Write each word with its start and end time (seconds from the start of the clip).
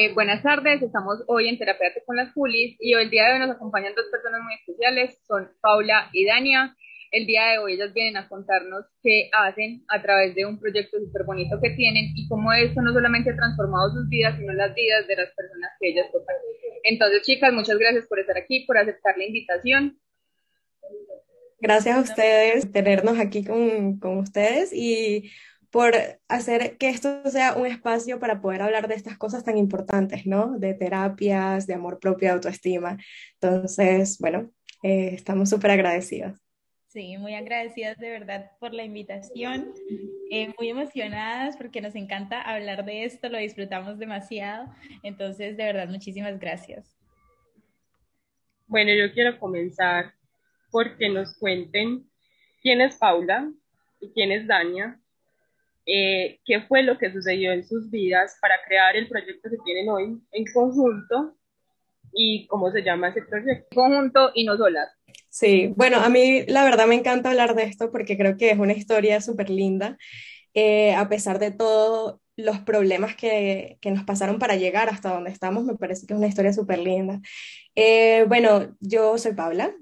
Eh, 0.00 0.14
buenas 0.14 0.42
tardes, 0.42 0.80
estamos 0.80 1.22
hoy 1.26 1.46
en 1.46 1.58
Terapia 1.58 1.92
con 2.06 2.16
las 2.16 2.32
Julis 2.32 2.74
y 2.80 2.94
hoy 2.94 3.02
el 3.02 3.10
día 3.10 3.26
de 3.26 3.34
hoy 3.34 3.38
nos 3.40 3.50
acompañan 3.50 3.92
dos 3.94 4.06
personas 4.10 4.40
muy 4.42 4.54
especiales, 4.54 5.18
son 5.28 5.50
Paula 5.60 6.08
y 6.14 6.24
Dania. 6.24 6.74
El 7.10 7.26
día 7.26 7.48
de 7.48 7.58
hoy 7.58 7.74
ellas 7.74 7.92
vienen 7.92 8.16
a 8.16 8.26
contarnos 8.26 8.86
qué 9.02 9.28
hacen 9.30 9.84
a 9.88 10.00
través 10.00 10.34
de 10.34 10.46
un 10.46 10.58
proyecto 10.58 10.98
súper 10.98 11.24
bonito 11.24 11.60
que 11.62 11.68
tienen 11.76 12.12
y 12.16 12.26
cómo 12.28 12.50
esto 12.50 12.80
no 12.80 12.94
solamente 12.94 13.28
ha 13.28 13.36
transformado 13.36 13.92
sus 13.92 14.08
vidas, 14.08 14.38
sino 14.38 14.54
las 14.54 14.74
vidas 14.74 15.06
de 15.06 15.16
las 15.16 15.28
personas 15.34 15.70
que 15.78 15.90
ellas 15.90 16.06
tocan. 16.10 16.36
Entonces, 16.84 17.20
chicas, 17.20 17.52
muchas 17.52 17.76
gracias 17.76 18.06
por 18.06 18.20
estar 18.20 18.38
aquí, 18.38 18.64
por 18.66 18.78
aceptar 18.78 19.18
la 19.18 19.26
invitación. 19.26 19.98
Gracias 21.60 21.94
a 21.94 22.00
ustedes, 22.00 22.72
tenernos 22.72 23.18
aquí 23.18 23.44
con, 23.44 23.98
con 23.98 24.16
ustedes 24.16 24.72
y 24.72 25.30
por 25.70 25.94
hacer 26.28 26.76
que 26.78 26.88
esto 26.88 27.22
sea 27.30 27.54
un 27.54 27.66
espacio 27.66 28.18
para 28.18 28.40
poder 28.40 28.62
hablar 28.62 28.88
de 28.88 28.94
estas 28.94 29.16
cosas 29.16 29.44
tan 29.44 29.56
importantes, 29.56 30.26
¿no? 30.26 30.58
De 30.58 30.74
terapias, 30.74 31.66
de 31.66 31.74
amor 31.74 32.00
propio, 32.00 32.28
de 32.28 32.34
autoestima. 32.34 32.98
Entonces, 33.34 34.18
bueno, 34.18 34.50
eh, 34.82 35.10
estamos 35.14 35.48
súper 35.50 35.70
agradecidos. 35.70 36.38
Sí, 36.88 37.16
muy 37.18 37.34
agradecidas 37.34 37.98
de 37.98 38.10
verdad 38.10 38.50
por 38.58 38.74
la 38.74 38.82
invitación, 38.82 39.72
eh, 40.32 40.52
muy 40.58 40.70
emocionadas 40.70 41.56
porque 41.56 41.80
nos 41.80 41.94
encanta 41.94 42.42
hablar 42.42 42.84
de 42.84 43.04
esto, 43.04 43.28
lo 43.28 43.38
disfrutamos 43.38 43.96
demasiado, 43.96 44.66
entonces 45.04 45.56
de 45.56 45.66
verdad 45.66 45.88
muchísimas 45.88 46.40
gracias. 46.40 46.98
Bueno, 48.66 48.92
yo 48.92 49.12
quiero 49.12 49.38
comenzar 49.38 50.14
porque 50.72 51.08
nos 51.08 51.38
cuenten 51.38 52.10
quién 52.60 52.80
es 52.80 52.96
Paula 52.96 53.52
y 54.00 54.10
quién 54.10 54.32
es 54.32 54.48
Dania 54.48 54.99
eh, 55.86 56.40
qué 56.44 56.62
fue 56.62 56.82
lo 56.82 56.98
que 56.98 57.12
sucedió 57.12 57.52
en 57.52 57.66
sus 57.66 57.90
vidas 57.90 58.36
para 58.40 58.56
crear 58.66 58.96
el 58.96 59.08
proyecto 59.08 59.48
que 59.50 59.56
tienen 59.64 59.88
hoy 59.88 60.20
en 60.32 60.44
conjunto 60.52 61.36
y 62.12 62.46
cómo 62.48 62.70
se 62.70 62.82
llama 62.82 63.08
ese 63.08 63.22
proyecto. 63.22 63.74
Conjunto 63.74 64.30
y 64.34 64.44
no 64.44 64.56
solas. 64.56 64.88
Sí, 65.28 65.72
bueno, 65.76 65.98
a 65.98 66.08
mí 66.08 66.44
la 66.46 66.64
verdad 66.64 66.86
me 66.86 66.96
encanta 66.96 67.30
hablar 67.30 67.54
de 67.54 67.64
esto 67.64 67.90
porque 67.90 68.16
creo 68.16 68.36
que 68.36 68.50
es 68.50 68.58
una 68.58 68.72
historia 68.72 69.20
súper 69.20 69.48
linda, 69.48 69.96
eh, 70.54 70.94
a 70.94 71.08
pesar 71.08 71.38
de 71.38 71.52
todos 71.52 72.20
los 72.36 72.58
problemas 72.60 73.14
que, 73.16 73.78
que, 73.80 73.90
nos 73.90 74.04
pasaron 74.04 74.38
para 74.38 74.56
llegar 74.56 74.88
hasta 74.88 75.12
donde 75.12 75.30
estamos, 75.30 75.64
me 75.64 75.76
parece 75.76 76.06
que 76.06 76.14
es 76.14 76.18
una 76.18 76.26
historia 76.26 76.52
súper 76.52 76.78
linda. 76.78 77.20
Eh, 77.74 78.24
bueno, 78.28 78.76
yo 78.80 79.18
soy 79.18 79.34
Paula, 79.34 79.72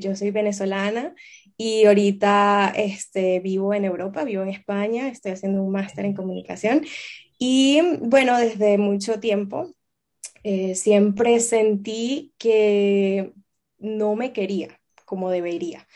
yo 0.00 0.16
soy 0.16 0.30
venezolana 0.30 1.14
y 1.62 1.84
ahorita 1.84 2.72
este, 2.74 3.38
vivo 3.40 3.74
en 3.74 3.84
Europa, 3.84 4.24
vivo 4.24 4.42
en 4.42 4.48
España, 4.48 5.08
estoy 5.08 5.32
haciendo 5.32 5.62
un 5.62 5.70
máster 5.70 6.06
en 6.06 6.14
comunicación. 6.14 6.86
Y 7.38 7.82
bueno, 8.00 8.38
desde 8.38 8.78
mucho 8.78 9.20
tiempo 9.20 9.70
eh, 10.42 10.74
siempre 10.74 11.38
sentí 11.40 12.32
que 12.38 13.34
no 13.78 14.16
me 14.16 14.32
quería 14.32 14.80
como 15.04 15.30
debería. 15.30 15.86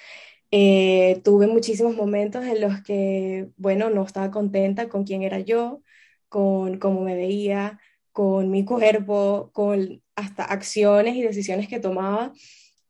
Eh, 0.51 1.23
tuve 1.25 1.47
muchísimos 1.47 1.97
momentos 1.97 2.45
en 2.45 2.61
los 2.61 2.83
que, 2.83 3.49
bueno, 3.57 3.89
no 3.89 4.05
estaba 4.05 4.31
contenta 4.31 4.91
con 4.91 5.05
quién 5.05 5.23
era 5.23 5.41
yo, 5.41 5.83
con 6.29 6.79
cómo 6.79 7.01
me 7.01 7.15
veía, 7.15 7.81
con 8.13 8.51
mi 8.51 8.67
cuerpo, 8.67 9.51
con 9.55 10.03
hasta 10.15 10.45
acciones 10.45 11.17
y 11.17 11.23
decisiones 11.23 11.69
que 11.69 11.81
tomaba 11.81 12.33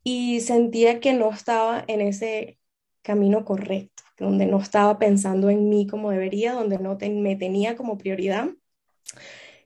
y 0.02 0.40
sentía 0.40 1.00
que 1.00 1.12
no 1.14 1.30
estaba 1.30 1.84
en 1.88 2.00
ese 2.00 2.58
camino 3.04 3.44
correcto, 3.44 4.02
donde 4.18 4.46
no 4.46 4.58
estaba 4.58 4.98
pensando 4.98 5.50
en 5.50 5.68
mí 5.68 5.86
como 5.86 6.10
debería, 6.10 6.54
donde 6.54 6.78
no 6.78 6.98
me 7.00 7.36
tenía 7.36 7.76
como 7.76 7.98
prioridad. 7.98 8.48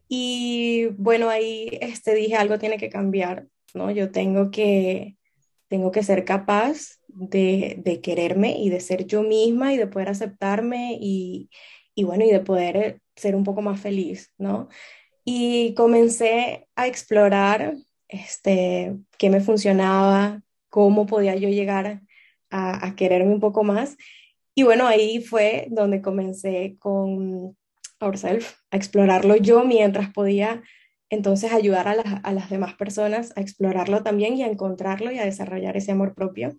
Y 0.09 0.87
bueno, 0.99 1.31
ahí 1.31 1.79
este, 1.81 2.15
dije, 2.15 2.37
algo 2.37 2.59
tiene 2.59 2.79
que 2.79 2.91
cambiar, 2.91 3.47
¿no? 3.75 3.91
Yo 3.91 4.11
tengo 4.11 4.51
que, 4.51 5.17
tengo 5.69 5.93
que 5.93 6.03
ser 6.03 6.25
capaz 6.25 6.99
de, 7.07 7.77
de 7.85 8.01
quererme 8.01 8.59
y 8.59 8.71
de 8.71 8.81
ser 8.81 9.07
yo 9.07 9.23
misma 9.23 9.73
y 9.73 9.77
de 9.77 9.87
poder 9.87 10.09
aceptarme 10.09 10.99
y, 11.01 11.51
y 11.95 12.05
bueno, 12.05 12.25
y 12.25 12.31
de 12.31 12.41
poder 12.41 13.01
ser 13.17 13.37
un 13.37 13.45
poco 13.45 13.63
más 13.63 13.81
feliz, 13.81 14.33
¿no? 14.39 14.69
Y 15.25 15.75
comencé 15.75 16.67
a 16.75 16.87
explorar 16.87 17.77
este, 18.09 18.97
qué 19.19 19.31
me 19.31 19.41
funcionaba, 19.41 20.43
cómo 20.71 21.07
podía 21.07 21.37
yo 21.37 21.49
llegar 21.51 22.03
a, 22.51 22.95
quererme 22.97 23.33
un 23.33 23.41
poco 23.41 23.65
más. 23.65 23.97
Y 24.55 24.63
bueno, 24.63 24.87
ahí 24.87 25.21
fue 25.21 25.67
donde 25.71 26.03
comencé 26.03 26.77
con 26.79 27.57
Ourself, 28.01 28.55
a 28.71 28.77
explorarlo 28.77 29.37
yo 29.37 29.65
mientras 29.65 30.13
podía 30.13 30.63
entonces 31.11 31.53
ayudar 31.53 31.89
a, 31.89 32.33
las 32.33 32.51
demás 32.51 32.75
personas 32.75 33.33
a 33.37 33.41
explorarlo 33.41 34.03
también 34.03 34.37
y 34.37 34.43
a 34.43 34.47
encontrarlo 34.47 35.11
y 35.11 35.19
a 35.19 35.25
desarrollar 35.25 35.77
ese 35.77 35.93
amor 35.93 36.15
propio. 36.15 36.55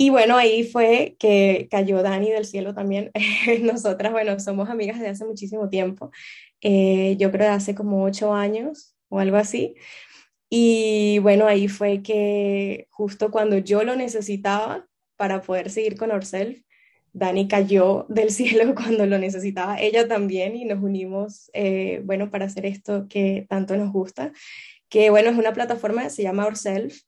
Y 0.00 0.10
bueno, 0.10 0.36
ahí 0.36 0.62
fue 0.62 1.16
que 1.18 1.66
cayó 1.70 2.02
Dani 2.02 2.30
del 2.30 2.44
cielo 2.44 2.72
también. 2.72 3.10
Nosotras, 3.62 4.12
bueno, 4.12 4.38
somos 4.38 4.70
amigas 4.70 5.00
de 5.00 5.08
hace 5.08 5.24
muchísimo 5.24 5.68
tiempo. 5.68 6.12
Eh, 6.60 7.16
yo 7.18 7.32
creo 7.32 7.48
de 7.48 7.54
hace 7.54 7.74
como 7.74 8.04
ocho 8.04 8.32
años 8.32 8.94
o 9.08 9.18
algo 9.18 9.36
así. 9.36 9.74
Y 10.50 11.18
bueno, 11.18 11.46
ahí 11.46 11.68
fue 11.68 12.02
que 12.02 12.86
justo 12.90 13.30
cuando 13.30 13.58
yo 13.58 13.82
lo 13.82 13.96
necesitaba 13.96 14.87
para 15.18 15.42
poder 15.42 15.68
seguir 15.68 15.98
con 15.98 16.10
Ourself, 16.10 16.58
Dani 17.12 17.48
cayó 17.48 18.06
del 18.08 18.30
cielo 18.38 18.74
cuando 18.74 19.04
lo 19.04 19.18
necesitaba, 19.18 19.78
ella 19.78 20.08
también, 20.08 20.56
y 20.56 20.64
nos 20.64 20.82
unimos, 20.82 21.50
eh, 21.52 22.00
bueno, 22.04 22.30
para 22.30 22.46
hacer 22.46 22.64
esto 22.64 23.06
que 23.08 23.46
tanto 23.50 23.76
nos 23.76 23.92
gusta, 23.92 24.32
que 24.88 25.10
bueno, 25.10 25.28
es 25.28 25.36
una 25.36 25.52
plataforma 25.52 26.08
se 26.08 26.22
llama 26.22 26.46
Ourself, 26.46 27.02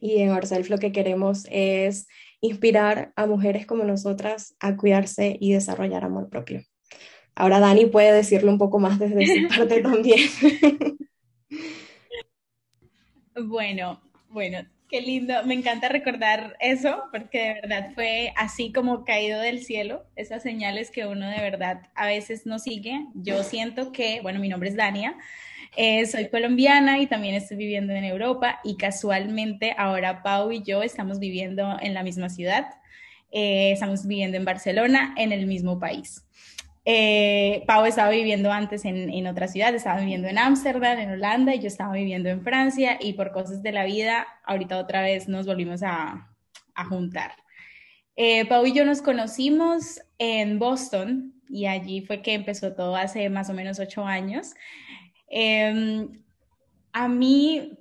y 0.00 0.20
en 0.20 0.30
Ourself 0.30 0.68
lo 0.68 0.78
que 0.78 0.90
queremos 0.90 1.46
es 1.48 2.08
inspirar 2.40 3.12
a 3.14 3.26
mujeres 3.26 3.66
como 3.66 3.84
nosotras 3.84 4.56
a 4.58 4.76
cuidarse 4.76 5.36
y 5.38 5.52
desarrollar 5.52 6.02
amor 6.02 6.28
propio. 6.28 6.64
Ahora 7.36 7.60
Dani 7.60 7.86
puede 7.86 8.12
decirlo 8.12 8.50
un 8.50 8.58
poco 8.58 8.80
más 8.80 8.98
desde 8.98 9.26
su 9.26 9.48
parte 9.56 9.80
también. 9.80 10.18
Bueno, 13.34 13.98
bueno, 14.32 14.66
qué 14.88 15.00
lindo. 15.00 15.34
Me 15.44 15.54
encanta 15.54 15.88
recordar 15.88 16.56
eso 16.60 17.04
porque 17.10 17.38
de 17.38 17.54
verdad 17.54 17.90
fue 17.94 18.32
así 18.36 18.72
como 18.72 19.04
caído 19.04 19.40
del 19.40 19.64
cielo, 19.64 20.04
esas 20.16 20.42
señales 20.42 20.90
que 20.90 21.06
uno 21.06 21.28
de 21.28 21.40
verdad 21.40 21.82
a 21.94 22.06
veces 22.06 22.46
no 22.46 22.58
sigue. 22.58 23.06
Yo 23.14 23.42
siento 23.42 23.92
que, 23.92 24.20
bueno, 24.20 24.40
mi 24.40 24.48
nombre 24.48 24.68
es 24.68 24.76
Dania, 24.76 25.16
eh, 25.76 26.04
soy 26.06 26.28
colombiana 26.28 26.98
y 26.98 27.06
también 27.06 27.34
estoy 27.34 27.56
viviendo 27.56 27.94
en 27.94 28.04
Europa 28.04 28.60
y 28.62 28.76
casualmente 28.76 29.74
ahora 29.78 30.22
Pau 30.22 30.52
y 30.52 30.62
yo 30.62 30.82
estamos 30.82 31.18
viviendo 31.18 31.78
en 31.80 31.94
la 31.94 32.02
misma 32.02 32.28
ciudad. 32.28 32.66
Eh, 33.30 33.72
estamos 33.72 34.06
viviendo 34.06 34.36
en 34.36 34.44
Barcelona, 34.44 35.14
en 35.16 35.32
el 35.32 35.46
mismo 35.46 35.78
país. 35.78 36.22
Eh, 36.84 37.62
Pau 37.66 37.84
estaba 37.84 38.10
viviendo 38.10 38.50
antes 38.50 38.84
en, 38.84 39.26
otra 39.26 39.46
ciudad, 39.46 39.74
estaba 39.74 40.00
viviendo 40.00 40.28
en 40.28 40.38
Ámsterdam, 40.38 40.98
en 40.98 41.12
Holanda, 41.12 41.54
y 41.54 41.60
yo 41.60 41.68
estaba 41.68 41.94
viviendo 41.94 42.28
en 42.28 42.42
Francia, 42.42 42.98
y 43.00 43.12
por 43.12 43.32
cosas 43.32 43.62
de 43.62 43.72
la 43.72 43.84
vida, 43.84 44.26
ahorita 44.44 44.78
otra 44.78 45.02
vez 45.02 45.28
nos 45.28 45.46
volvimos 45.46 45.82
a, 45.82 46.28
a 46.74 46.84
juntar. 46.86 47.32
Eh, 48.16 48.46
Pau 48.46 48.66
y 48.66 48.72
yo 48.72 48.84
nos 48.84 49.00
conocimos 49.00 50.00
en 50.18 50.58
Boston, 50.58 51.34
y 51.48 51.66
allí 51.66 52.00
fue 52.00 52.22
que 52.22 52.34
empezó 52.34 52.74
todo 52.74 52.96
hace 52.96 53.28
más 53.30 53.50
o 53.50 53.54
menos 53.54 53.78
ocho 53.78 54.04
años. 54.04 54.54
Em, 55.28 56.22
a 56.92 57.08
mí, 57.08 57.78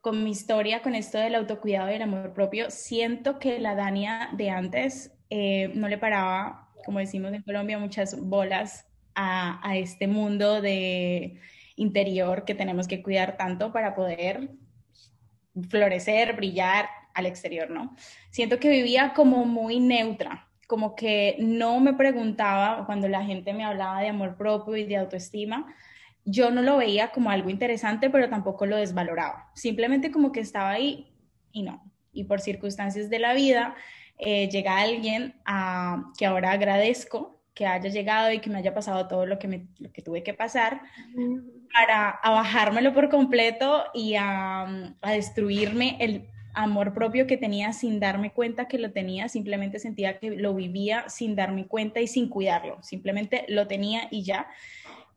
con 0.00 0.24
mi 0.24 0.30
historia, 0.30 0.82
con 0.82 0.94
esto 0.94 1.18
del 1.18 1.36
autocuidado 1.36 1.90
y 1.90 1.94
el 1.94 2.02
amor 2.02 2.34
propio, 2.34 2.70
siento 2.70 3.38
que 3.38 3.60
la 3.60 3.74
Dania 3.74 4.30
de 4.32 4.50
antes 4.50 5.12
eh, 5.30 5.70
no 5.74 5.88
le 5.88 5.98
paraba 5.98 6.61
como 6.84 6.98
decimos 6.98 7.32
en 7.32 7.42
Colombia, 7.42 7.78
muchas 7.78 8.18
bolas 8.18 8.86
a, 9.14 9.76
este 9.76 10.06
mundo 10.06 10.60
de 10.60 11.38
interior 11.76 12.44
que 12.44 12.54
tenemos 12.54 12.88
que 12.88 13.02
cuidar 13.02 13.36
tanto 13.36 13.72
para 13.72 13.94
poder 13.94 14.50
florecer, 15.68 16.34
brillar 16.34 16.88
al 17.14 17.26
exterior, 17.26 17.70
¿no? 17.70 17.94
Siento 18.30 18.58
que 18.58 18.68
vivía 18.68 19.12
como 19.14 19.44
muy 19.44 19.80
neutra, 19.80 20.48
como 20.66 20.94
que 20.94 21.36
no 21.38 21.80
me 21.80 21.94
preguntaba 21.94 22.86
cuando 22.86 23.08
la 23.08 23.24
gente 23.24 23.52
me 23.52 23.64
hablaba 23.64 24.00
de 24.00 24.08
amor 24.08 24.36
propio 24.36 24.76
y 24.76 24.84
de 24.84 24.96
autoestima, 24.96 25.74
yo 26.24 26.50
no 26.50 26.62
lo 26.62 26.76
veía 26.76 27.10
como 27.10 27.30
algo 27.30 27.50
interesante, 27.50 28.08
pero 28.08 28.28
tampoco 28.30 28.64
lo 28.64 28.76
desvaloraba. 28.76 29.50
Simplemente 29.54 30.10
como 30.10 30.32
que 30.32 30.40
estaba 30.40 30.70
ahí 30.70 31.12
y 31.50 31.62
no. 31.62 31.82
Y 32.12 32.24
por 32.24 32.40
circunstancias 32.40 33.10
de 33.10 33.18
la 33.18 33.34
vida, 33.34 33.74
eh, 34.24 34.48
llega 34.48 34.78
alguien 34.78 35.34
a, 35.44 36.12
que 36.16 36.26
ahora 36.26 36.52
agradezco 36.52 37.40
que 37.54 37.66
haya 37.66 37.90
llegado 37.90 38.32
y 38.32 38.38
que 38.38 38.48
me 38.48 38.58
haya 38.58 38.72
pasado 38.72 39.08
todo 39.08 39.26
lo 39.26 39.38
que, 39.38 39.46
me, 39.48 39.66
lo 39.78 39.92
que 39.92 40.00
tuve 40.00 40.22
que 40.22 40.32
pasar 40.32 40.80
para 41.74 42.08
a 42.10 42.30
bajármelo 42.30 42.94
por 42.94 43.10
completo 43.10 43.84
y 43.92 44.14
a, 44.14 44.62
a 45.02 45.12
destruirme 45.12 45.96
el 46.00 46.28
amor 46.54 46.94
propio 46.94 47.26
que 47.26 47.36
tenía 47.36 47.72
sin 47.72 48.00
darme 48.00 48.32
cuenta 48.32 48.68
que 48.68 48.78
lo 48.78 48.92
tenía, 48.92 49.28
simplemente 49.28 49.78
sentía 49.78 50.18
que 50.18 50.30
lo 50.30 50.54
vivía 50.54 51.08
sin 51.08 51.34
darme 51.34 51.66
cuenta 51.66 52.00
y 52.00 52.06
sin 52.06 52.28
cuidarlo, 52.28 52.82
simplemente 52.82 53.44
lo 53.48 53.66
tenía 53.66 54.08
y 54.10 54.22
ya. 54.22 54.48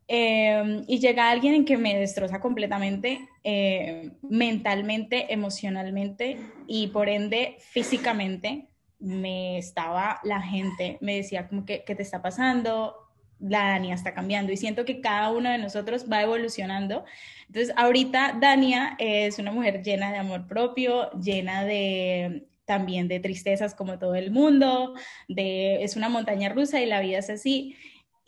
Em, 0.08 0.84
y 0.86 1.00
llega 1.00 1.30
alguien 1.30 1.54
en 1.54 1.64
que 1.64 1.76
me 1.76 1.98
destroza 1.98 2.40
completamente, 2.40 3.28
eh, 3.42 4.12
mentalmente, 4.22 5.32
emocionalmente 5.32 6.38
y 6.66 6.88
por 6.88 7.08
ende 7.08 7.56
físicamente. 7.58 8.68
Me 8.98 9.58
estaba 9.58 10.20
la 10.24 10.40
gente, 10.40 10.98
me 11.00 11.16
decía 11.16 11.48
como 11.48 11.64
que, 11.64 11.84
¿qué 11.84 11.94
te 11.94 12.02
está 12.02 12.22
pasando? 12.22 12.96
La 13.38 13.68
Dania 13.68 13.94
está 13.94 14.14
cambiando 14.14 14.52
y 14.52 14.56
siento 14.56 14.84
que 14.84 15.00
cada 15.00 15.30
uno 15.30 15.50
de 15.50 15.58
nosotros 15.58 16.06
va 16.10 16.22
evolucionando. 16.22 17.04
Entonces, 17.46 17.74
ahorita 17.76 18.38
Dania 18.40 18.96
es 18.98 19.38
una 19.38 19.52
mujer 19.52 19.82
llena 19.82 20.10
de 20.12 20.18
amor 20.18 20.46
propio, 20.46 21.10
llena 21.12 21.64
de 21.64 22.48
también 22.64 23.08
de 23.08 23.20
tristezas 23.20 23.74
como 23.74 23.98
todo 23.98 24.16
el 24.16 24.30
mundo, 24.32 24.94
de 25.28 25.84
es 25.84 25.96
una 25.96 26.08
montaña 26.08 26.48
rusa 26.48 26.80
y 26.80 26.86
la 26.86 27.00
vida 27.00 27.18
es 27.18 27.30
así 27.30 27.76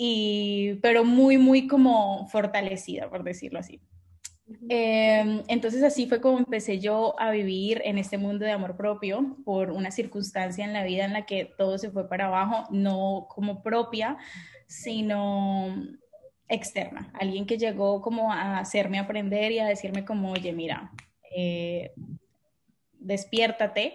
y, 0.00 0.74
pero 0.80 1.04
muy, 1.04 1.38
muy 1.38 1.66
como 1.66 2.28
fortalecida, 2.28 3.10
por 3.10 3.24
decirlo 3.24 3.58
así. 3.58 3.80
Em, 4.68 5.42
entonces 5.48 5.82
así 5.82 6.06
fue 6.06 6.20
como 6.20 6.38
empecé 6.38 6.78
yo 6.78 7.18
a 7.20 7.30
vivir 7.30 7.82
en 7.84 7.98
este 7.98 8.16
mundo 8.16 8.44
de 8.46 8.52
amor 8.52 8.76
propio 8.76 9.36
por 9.44 9.70
una 9.70 9.90
circunstancia 9.90 10.64
en 10.64 10.72
la 10.72 10.84
vida 10.84 11.04
en 11.04 11.12
la 11.12 11.26
que 11.26 11.44
todo 11.44 11.76
se 11.76 11.90
fue 11.90 12.08
para 12.08 12.26
abajo, 12.26 12.66
no 12.70 13.26
como 13.28 13.62
propia, 13.62 14.16
sino 14.66 15.74
externa. 16.48 17.10
Alguien 17.20 17.46
que 17.46 17.58
llegó 17.58 18.00
como 18.00 18.32
a 18.32 18.58
hacerme 18.58 18.98
aprender 18.98 19.52
y 19.52 19.58
a 19.58 19.66
decirme 19.66 20.04
como, 20.04 20.32
oye, 20.32 20.52
mira, 20.52 20.92
eh, 21.36 21.92
despiértate, 22.98 23.94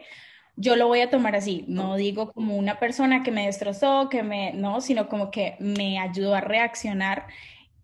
yo 0.56 0.76
lo 0.76 0.88
voy 0.88 1.02
a 1.02 1.10
tomar 1.10 1.36
así, 1.36 1.66
no 1.68 1.96
digo 1.96 2.32
como 2.32 2.58
una 2.58 2.80
persona 2.80 3.24
que 3.24 3.32
me 3.32 3.48
destrozó, 3.48 4.08
que 4.10 4.22
me, 4.22 4.54
no, 4.54 4.82
sino 4.82 5.10
como 5.10 5.32
que 5.32 5.56
me 5.60 5.98
ayudó 5.98 6.36
a 6.36 6.42
reaccionar 6.42 7.26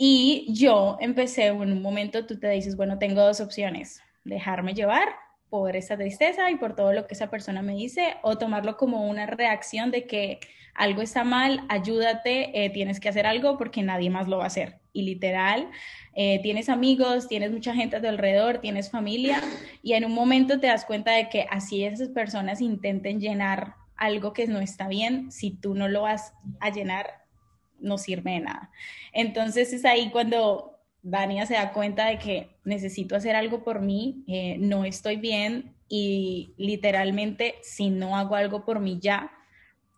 y 0.01 0.47
yo 0.47 0.97
empecé 1.01 1.47
en 1.47 1.59
un 1.59 1.81
momento, 1.81 2.25
tú 2.25 2.39
te 2.39 2.49
dices, 2.49 2.77
bueno, 2.77 2.97
tengo 2.97 3.21
dos 3.21 3.41
opciones, 3.41 4.01
dejarme 4.23 4.73
llevar 4.73 5.09
por 5.49 5.75
esa 5.75 5.97
tristeza 5.97 6.49
y 6.49 6.55
por 6.55 6.73
todo 6.73 6.93
lo 6.93 7.05
que 7.05 7.15
esa 7.15 7.29
persona 7.29 7.61
me 7.61 7.73
dice 7.73 8.15
o 8.21 8.37
tomarlo 8.37 8.77
como 8.77 9.09
una 9.09 9.25
reacción 9.25 9.91
de 9.91 10.07
que 10.07 10.39
algo 10.73 11.01
está 11.01 11.25
mal, 11.25 11.65
ayúdate, 11.67 12.63
eh, 12.63 12.69
tienes 12.69 13.01
que 13.01 13.09
hacer 13.09 13.27
algo 13.27 13.57
porque 13.57 13.83
nadie 13.83 14.09
más 14.09 14.29
lo 14.29 14.37
va 14.37 14.45
a 14.45 14.47
hacer. 14.47 14.79
Y 14.93 15.01
literal, 15.01 15.69
eh, 16.15 16.39
tienes 16.43 16.69
amigos, 16.69 17.27
tienes 17.27 17.51
mucha 17.51 17.75
gente 17.75 17.97
a 17.97 18.01
tu 18.01 18.07
alrededor, 18.07 18.59
tienes 18.59 18.89
familia 18.89 19.41
y 19.83 19.93
en 19.93 20.05
un 20.05 20.13
momento 20.13 20.61
te 20.61 20.67
das 20.67 20.85
cuenta 20.85 21.11
de 21.11 21.27
que 21.27 21.45
así 21.51 21.83
esas 21.83 22.07
personas 22.07 22.61
intenten 22.61 23.19
llenar 23.19 23.75
algo 23.97 24.31
que 24.31 24.47
no 24.47 24.59
está 24.59 24.87
bien, 24.87 25.29
si 25.29 25.51
tú 25.51 25.75
no 25.75 25.89
lo 25.89 26.03
vas 26.03 26.31
a 26.61 26.69
llenar, 26.69 27.19
no 27.81 27.97
sirve 27.97 28.31
de 28.31 28.39
nada. 28.41 28.71
Entonces 29.13 29.73
es 29.73 29.85
ahí 29.85 30.09
cuando 30.11 30.79
Dania 31.01 31.45
se 31.45 31.53
da 31.53 31.71
cuenta 31.71 32.07
de 32.07 32.17
que 32.17 32.49
necesito 32.63 33.15
hacer 33.15 33.35
algo 33.35 33.63
por 33.63 33.81
mí, 33.81 34.23
eh, 34.27 34.57
no 34.59 34.85
estoy 34.85 35.15
bien 35.15 35.75
y 35.87 36.53
literalmente 36.57 37.55
si 37.61 37.89
no 37.89 38.17
hago 38.17 38.35
algo 38.35 38.65
por 38.65 38.79
mí 38.79 38.99
ya, 39.01 39.31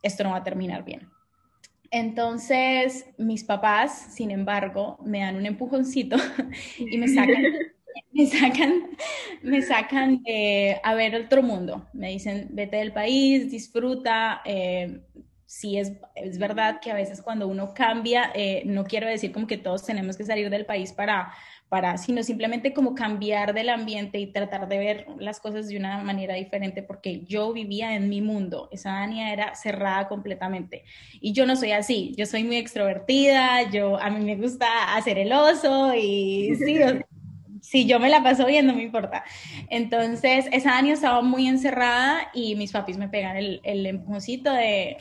esto 0.03 0.23
no 0.23 0.31
va 0.31 0.37
a 0.37 0.43
terminar 0.43 0.85
bien. 0.85 1.09
Entonces, 1.91 3.05
mis 3.17 3.43
papás, 3.43 4.13
sin 4.15 4.31
embargo, 4.31 4.97
me 5.03 5.19
dan 5.19 5.35
un 5.35 5.45
empujoncito 5.45 6.15
y 6.79 6.97
me 6.97 7.07
sacan, 7.09 7.43
me 8.13 8.25
sacan, 8.27 8.73
me 9.41 9.61
sacan 9.61 10.23
a 10.83 10.93
ver 10.93 11.15
otro 11.15 11.43
mundo. 11.43 11.85
Me 11.93 12.09
dicen, 12.09 12.47
vete 12.51 12.77
del 12.77 12.93
país, 12.93 13.51
disfruta. 13.51 14.41
Eh, 14.45 15.01
sí 15.51 15.77
es, 15.77 15.91
es, 16.15 16.37
verdad 16.37 16.79
que 16.81 16.91
a 16.91 16.95
veces 16.95 17.21
cuando 17.21 17.45
uno 17.45 17.73
cambia, 17.73 18.31
eh, 18.33 18.63
no 18.65 18.85
quiero 18.85 19.07
decir 19.07 19.33
como 19.33 19.47
que 19.47 19.57
todos 19.57 19.85
tenemos 19.85 20.15
que 20.15 20.23
salir 20.23 20.49
del 20.49 20.65
país 20.65 20.93
para 20.93 21.33
para, 21.71 21.97
sino 21.97 22.21
simplemente 22.21 22.73
como 22.73 22.95
cambiar 22.95 23.53
del 23.53 23.69
ambiente 23.69 24.19
y 24.19 24.27
tratar 24.27 24.67
de 24.67 24.77
ver 24.77 25.05
las 25.19 25.39
cosas 25.39 25.69
de 25.69 25.77
una 25.77 26.03
manera 26.03 26.35
diferente, 26.35 26.83
porque 26.83 27.23
yo 27.23 27.53
vivía 27.53 27.95
en 27.95 28.09
mi 28.09 28.19
mundo, 28.19 28.67
esa 28.73 28.91
Dania 28.91 29.31
era 29.31 29.55
cerrada 29.55 30.09
completamente. 30.09 30.83
Y 31.21 31.31
yo 31.31 31.45
no 31.45 31.55
soy 31.55 31.71
así, 31.71 32.13
yo 32.17 32.25
soy 32.25 32.43
muy 32.43 32.57
extrovertida, 32.57 33.69
yo, 33.71 33.97
a 33.97 34.09
mí 34.09 34.19
me 34.19 34.35
gusta 34.35 34.95
hacer 34.95 35.17
el 35.17 35.31
oso 35.31 35.95
y 35.95 36.57
si 37.61 37.85
yo 37.85 38.01
me 38.01 38.09
la 38.09 38.21
paso 38.21 38.45
bien, 38.45 38.67
no 38.67 38.75
me 38.75 38.83
importa. 38.83 39.23
Entonces, 39.69 40.47
esa 40.51 40.71
Dania 40.71 40.93
estaba 40.93 41.21
muy 41.21 41.47
encerrada 41.47 42.31
y 42.33 42.55
mis 42.55 42.73
papis 42.73 42.97
me 42.97 43.07
pegan 43.07 43.37
el, 43.37 43.61
el 43.63 43.85
empujoncito 43.85 44.51
de, 44.51 44.97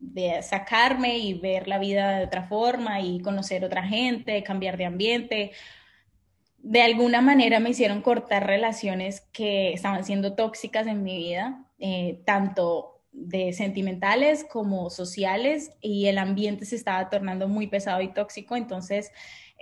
de 0.00 0.42
sacarme 0.42 1.18
y 1.18 1.34
ver 1.34 1.68
la 1.68 1.78
vida 1.78 2.18
de 2.18 2.24
otra 2.24 2.48
forma 2.48 3.00
y 3.00 3.20
conocer 3.20 3.64
otra 3.64 3.82
gente, 3.82 4.42
cambiar 4.42 4.76
de 4.76 4.86
ambiente. 4.86 5.52
De 6.58 6.82
alguna 6.82 7.20
manera 7.20 7.60
me 7.60 7.70
hicieron 7.70 8.00
cortar 8.00 8.46
relaciones 8.46 9.20
que 9.32 9.72
estaban 9.72 10.04
siendo 10.04 10.34
tóxicas 10.34 10.86
en 10.86 11.02
mi 11.02 11.16
vida, 11.16 11.64
eh, 11.78 12.22
tanto 12.24 13.02
de 13.12 13.52
sentimentales 13.52 14.44
como 14.44 14.88
sociales, 14.88 15.72
y 15.80 16.06
el 16.06 16.18
ambiente 16.18 16.64
se 16.64 16.76
estaba 16.76 17.10
tornando 17.10 17.48
muy 17.48 17.66
pesado 17.66 18.00
y 18.00 18.08
tóxico. 18.08 18.56
Entonces, 18.56 19.12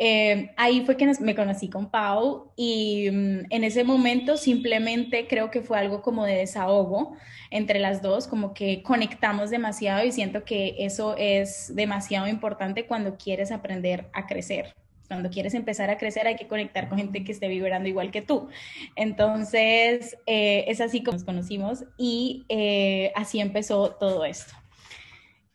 eh, 0.01 0.53
ahí 0.57 0.83
fue 0.87 0.97
que 0.97 1.13
me 1.19 1.35
conocí 1.35 1.69
con 1.69 1.91
Pau 1.91 2.53
y 2.55 3.11
mm, 3.11 3.47
en 3.51 3.65
ese 3.65 3.83
momento 3.83 4.37
simplemente 4.37 5.27
creo 5.27 5.51
que 5.51 5.61
fue 5.61 5.77
algo 5.77 6.03
como 6.03 6.25
de 6.25 6.35
desahogo 6.35 7.17
entre 7.51 7.81
las 7.81 8.01
dos, 8.01 8.29
como 8.29 8.55
que 8.55 8.85
conectamos 8.85 9.51
demasiado 9.51 10.07
y 10.07 10.13
siento 10.13 10.45
que 10.45 10.77
eso 10.79 11.17
es 11.19 11.75
demasiado 11.75 12.29
importante 12.29 12.87
cuando 12.87 13.17
quieres 13.17 13.51
aprender 13.51 14.09
a 14.13 14.29
crecer. 14.29 14.73
Cuando 15.09 15.31
quieres 15.31 15.55
empezar 15.55 15.91
a 15.91 15.99
crecer 15.99 16.29
hay 16.29 16.37
que 16.37 16.47
conectar 16.47 16.89
con 16.89 16.99
gente 16.99 17.25
que 17.25 17.33
esté 17.33 17.49
vibrando 17.49 17.89
igual 17.89 18.13
que 18.13 18.23
tú. 18.23 18.49
Entonces, 18.95 20.17
eh, 20.27 20.67
es 20.69 20.81
así 20.81 21.03
como 21.03 21.17
nos 21.17 21.25
conocimos 21.25 21.85
y 21.97 22.45
eh, 22.49 23.11
así 23.17 23.41
empezó 23.41 23.97
todo 23.99 24.25
esto. 24.25 24.55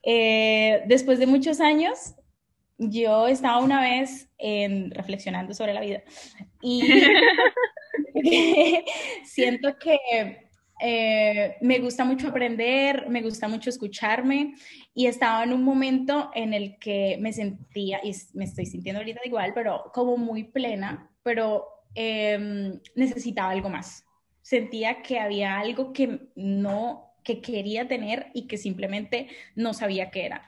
después 0.03 1.17
de 1.19 1.27
muchos 1.27 1.61
años, 1.61 2.15
yo 2.91 3.27
estaba 3.27 3.59
una 3.59 3.81
vez 3.81 4.29
reflexionando 4.91 5.53
sobre 5.53 5.73
la 5.73 5.81
vida 5.81 6.03
y 6.61 6.81
siento 9.25 9.77
que 9.77 9.97
eh, 10.79 11.55
me 11.61 11.79
gusta 11.79 12.03
mucho 12.03 12.27
aprender, 12.27 13.09
me 13.09 13.21
gusta 13.21 13.47
mucho 13.47 13.69
escucharme 13.69 14.55
y 14.93 15.05
estaba 15.05 15.43
en 15.43 15.53
un 15.53 15.63
momento 15.63 16.31
en 16.33 16.53
el 16.53 16.77
que 16.79 17.17
me 17.19 17.31
sentía, 17.31 18.01
y 18.03 18.13
me 18.33 18.45
estoy 18.45 18.65
sintiendo 18.65 18.99
ahorita 18.99 19.21
igual, 19.23 19.53
pero 19.53 19.91
como 19.93 20.17
muy 20.17 20.43
plena, 20.43 21.09
pero 21.23 21.65
em, 21.95 22.79
necesitaba 22.95 23.51
algo 23.51 23.69
más. 23.69 24.05
Sentía 24.41 25.01
que 25.01 25.19
había 25.19 25.59
algo 25.59 25.93
que 25.93 26.27
no, 26.35 27.13
que 27.23 27.39
quería 27.39 27.87
tener 27.87 28.27
y 28.33 28.47
que 28.47 28.57
simplemente 28.57 29.27
no 29.55 29.73
sabía 29.73 30.11
qué 30.11 30.25
era. 30.25 30.45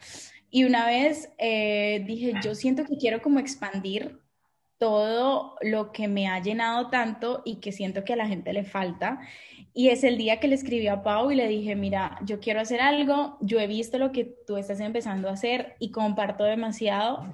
Y 0.55 0.63
una 0.63 0.85
vez 0.85 1.33
eh, 1.37 2.01
dije, 2.07 2.31
yo 2.41 2.55
siento 2.55 2.85
que 2.85 2.95
quiero 2.95 3.21
como 3.21 3.39
expandir 3.39 4.21
todo 4.77 5.57
lo 5.61 5.91
que 5.91 6.07
me 6.07 6.29
ha 6.29 6.41
llenado 6.41 6.89
tanto 6.89 7.41
y 7.43 7.57
que 7.57 7.73
siento 7.73 8.05
que 8.05 8.13
a 8.13 8.15
la 8.15 8.25
gente 8.25 8.53
le 8.53 8.63
falta. 8.63 9.19
Y 9.73 9.89
es 9.89 10.05
el 10.05 10.17
día 10.17 10.39
que 10.39 10.47
le 10.47 10.55
escribí 10.55 10.87
a 10.87 11.03
Pau 11.03 11.29
y 11.29 11.35
le 11.35 11.49
dije, 11.49 11.75
mira, 11.75 12.17
yo 12.23 12.39
quiero 12.39 12.61
hacer 12.61 12.79
algo, 12.79 13.37
yo 13.41 13.59
he 13.59 13.67
visto 13.67 13.97
lo 13.97 14.13
que 14.13 14.23
tú 14.47 14.55
estás 14.55 14.79
empezando 14.79 15.27
a 15.27 15.33
hacer 15.33 15.75
y 15.77 15.91
comparto 15.91 16.45
demasiado. 16.45 17.27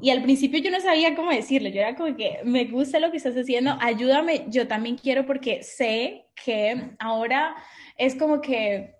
Y 0.00 0.10
al 0.10 0.22
principio 0.22 0.60
yo 0.60 0.70
no 0.70 0.78
sabía 0.78 1.16
cómo 1.16 1.32
decirle, 1.32 1.72
yo 1.72 1.80
era 1.80 1.96
como 1.96 2.14
que 2.14 2.38
me 2.44 2.66
gusta 2.66 3.00
lo 3.00 3.10
que 3.10 3.16
estás 3.16 3.34
haciendo, 3.34 3.76
ayúdame, 3.80 4.44
yo 4.50 4.68
también 4.68 4.96
quiero 4.96 5.26
porque 5.26 5.64
sé 5.64 6.26
que 6.44 6.92
ahora 7.00 7.56
es 7.96 8.14
como 8.14 8.40
que 8.40 8.97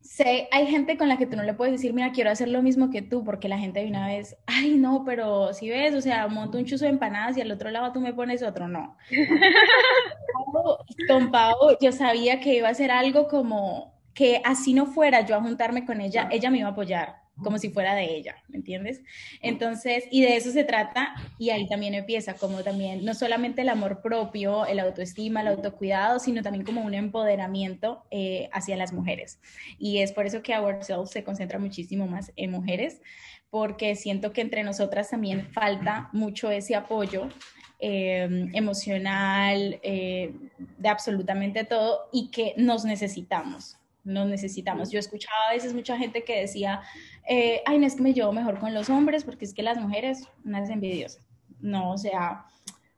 sé, 0.00 0.48
hay 0.50 0.66
gente 0.66 0.96
con 0.96 1.08
la 1.08 1.18
que 1.18 1.26
tú 1.26 1.36
no 1.36 1.42
le 1.42 1.54
puedes 1.54 1.72
decir, 1.72 1.92
mira, 1.92 2.12
quiero 2.12 2.30
hacer 2.30 2.48
lo 2.48 2.62
mismo 2.62 2.90
que 2.90 3.02
tú, 3.02 3.24
porque 3.24 3.48
la 3.48 3.58
gente 3.58 3.80
de 3.80 3.88
una 3.88 4.06
vez, 4.06 4.36
ay, 4.46 4.76
no, 4.76 5.04
pero 5.04 5.52
si 5.52 5.68
ves, 5.68 5.94
o 5.94 6.00
sea, 6.00 6.26
monto 6.28 6.58
un 6.58 6.64
chuzo 6.64 6.84
de 6.84 6.90
empanadas 6.90 7.36
y 7.36 7.40
al 7.40 7.50
otro 7.50 7.70
lado 7.70 7.92
tú 7.92 8.00
me 8.00 8.14
pones 8.14 8.42
otro, 8.42 8.68
no. 8.68 8.96
con 11.08 11.30
Pau, 11.30 11.76
yo 11.80 11.92
sabía 11.92 12.40
que 12.40 12.56
iba 12.56 12.68
a 12.68 12.74
ser 12.74 12.90
algo 12.90 13.28
como 13.28 13.94
que 14.14 14.40
así 14.44 14.74
no 14.74 14.86
fuera 14.86 15.24
yo 15.24 15.36
a 15.36 15.42
juntarme 15.42 15.84
con 15.84 16.00
ella, 16.00 16.28
ella 16.32 16.50
me 16.50 16.58
iba 16.58 16.68
a 16.68 16.72
apoyar 16.72 17.27
como 17.42 17.58
si 17.58 17.70
fuera 17.70 17.94
de 17.94 18.16
ella, 18.16 18.36
¿me 18.48 18.56
entiendes? 18.56 19.02
Entonces, 19.40 20.04
y 20.10 20.22
de 20.22 20.36
eso 20.36 20.50
se 20.50 20.64
trata, 20.64 21.14
y 21.38 21.50
ahí 21.50 21.66
también 21.68 21.94
empieza, 21.94 22.34
como 22.34 22.62
también, 22.62 23.04
no 23.04 23.14
solamente 23.14 23.62
el 23.62 23.68
amor 23.68 24.00
propio, 24.02 24.66
el 24.66 24.80
autoestima, 24.80 25.40
el 25.40 25.48
autocuidado, 25.48 26.18
sino 26.18 26.42
también 26.42 26.64
como 26.64 26.82
un 26.82 26.94
empoderamiento 26.94 28.04
eh, 28.10 28.48
hacia 28.52 28.76
las 28.76 28.92
mujeres. 28.92 29.40
Y 29.78 29.98
es 29.98 30.12
por 30.12 30.26
eso 30.26 30.42
que 30.42 30.56
Ourselves 30.56 31.10
se 31.10 31.24
concentra 31.24 31.58
muchísimo 31.58 32.06
más 32.06 32.32
en 32.36 32.50
mujeres, 32.50 33.00
porque 33.50 33.96
siento 33.96 34.32
que 34.32 34.42
entre 34.42 34.62
nosotras 34.62 35.10
también 35.10 35.46
falta 35.52 36.10
mucho 36.12 36.50
ese 36.50 36.74
apoyo 36.74 37.28
eh, 37.78 38.48
emocional, 38.52 39.78
eh, 39.82 40.34
de 40.76 40.88
absolutamente 40.88 41.64
todo, 41.64 42.08
y 42.12 42.30
que 42.30 42.54
nos 42.56 42.84
necesitamos 42.84 43.78
nos 44.08 44.26
necesitamos. 44.26 44.90
Yo 44.90 44.98
escuchaba 44.98 45.36
a 45.50 45.52
veces 45.52 45.74
mucha 45.74 45.96
gente 45.96 46.24
que 46.24 46.40
decía, 46.40 46.80
eh, 47.28 47.62
ay, 47.66 47.78
no 47.78 47.86
es 47.86 47.96
que 47.96 48.02
me 48.02 48.14
llevo 48.14 48.32
mejor 48.32 48.58
con 48.58 48.72
los 48.72 48.88
hombres 48.88 49.22
porque 49.22 49.44
es 49.44 49.52
que 49.52 49.62
las 49.62 49.78
mujeres, 49.78 50.26
unas 50.44 50.70
envidiosas. 50.70 51.22
No, 51.60 51.92
o 51.92 51.98
sea, 51.98 52.46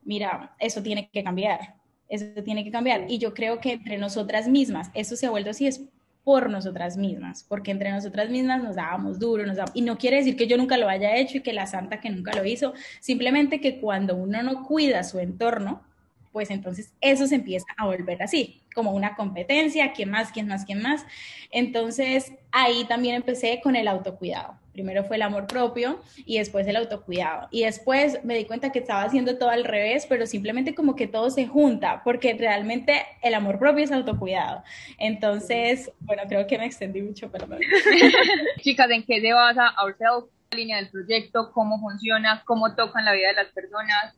mira, 0.03 0.55
eso 0.57 0.81
tiene 0.81 1.09
que 1.11 1.23
cambiar, 1.23 1.75
eso 2.07 2.25
tiene 2.43 2.63
que 2.63 2.71
cambiar. 2.71 3.05
Y 3.09 3.17
yo 3.17 3.33
creo 3.33 3.59
que 3.59 3.73
entre 3.73 3.97
nosotras 3.97 4.47
mismas, 4.47 4.89
eso 4.93 5.17
se 5.17 5.25
ha 5.25 5.31
vuelto 5.31 5.49
así, 5.49 5.67
es 5.67 5.81
por 6.23 6.49
nosotras 6.49 6.97
mismas, 6.97 7.43
porque 7.49 7.71
entre 7.71 7.91
nosotras 7.91 8.29
mismas 8.29 8.63
nos 8.63 8.75
dábamos 8.75 9.19
duro, 9.19 9.45
nos 9.45 9.57
y 9.73 9.81
no 9.81 9.97
quiere 9.97 10.17
decir 10.17 10.37
que 10.37 10.47
yo 10.47 10.55
nunca 10.55 10.77
lo 10.77 10.87
haya 10.87 11.15
hecho 11.17 11.37
y 11.37 11.41
que 11.41 11.51
la 11.51 11.65
santa 11.65 11.99
que 11.99 12.09
nunca 12.09 12.33
lo 12.33 12.45
hizo, 12.45 12.73
simplemente 12.99 13.59
que 13.59 13.81
cuando 13.81 14.15
uno 14.15 14.43
no 14.43 14.63
cuida 14.63 15.03
su 15.03 15.19
entorno, 15.19 15.83
pues 16.31 16.49
entonces 16.49 16.93
eso 17.01 17.27
se 17.27 17.35
empieza 17.35 17.65
a 17.77 17.85
volver 17.85 18.21
así, 18.23 18.61
como 18.73 18.91
una 18.91 19.15
competencia, 19.15 19.93
quién 19.93 20.09
más, 20.09 20.31
quién 20.31 20.47
más, 20.47 20.65
quién 20.65 20.81
más. 20.81 21.05
Entonces 21.51 22.33
ahí 22.51 22.85
también 22.85 23.15
empecé 23.15 23.59
con 23.61 23.75
el 23.75 23.87
autocuidado. 23.87 24.61
Primero 24.73 25.03
fue 25.03 25.17
el 25.17 25.21
amor 25.23 25.47
propio 25.47 26.01
y 26.25 26.37
después 26.37 26.65
el 26.65 26.77
autocuidado. 26.77 27.49
Y 27.51 27.65
después 27.65 28.23
me 28.23 28.37
di 28.37 28.45
cuenta 28.45 28.71
que 28.71 28.79
estaba 28.79 29.03
haciendo 29.03 29.37
todo 29.37 29.49
al 29.49 29.65
revés, 29.65 30.05
pero 30.07 30.25
simplemente 30.25 30.73
como 30.73 30.95
que 30.95 31.07
todo 31.07 31.29
se 31.29 31.45
junta, 31.45 32.01
porque 32.03 32.33
realmente 32.33 33.05
el 33.21 33.33
amor 33.33 33.59
propio 33.59 33.83
es 33.83 33.91
autocuidado. 33.91 34.63
Entonces, 34.97 35.91
bueno, 35.99 36.23
creo 36.29 36.47
que 36.47 36.57
me 36.57 36.65
extendí 36.65 37.01
mucho, 37.01 37.29
perdón. 37.29 37.59
Chicas, 38.61 38.89
¿en 38.91 39.03
qué 39.03 39.19
se 39.19 39.33
basa? 39.33 39.73
La 39.99 40.57
línea 40.57 40.77
del 40.77 40.89
proyecto, 40.89 41.51
cómo 41.53 41.79
funciona, 41.79 42.43
cómo 42.45 42.73
tocan 42.75 43.05
la 43.05 43.13
vida 43.13 43.29
de 43.29 43.35
las 43.35 43.47
personas, 43.47 44.15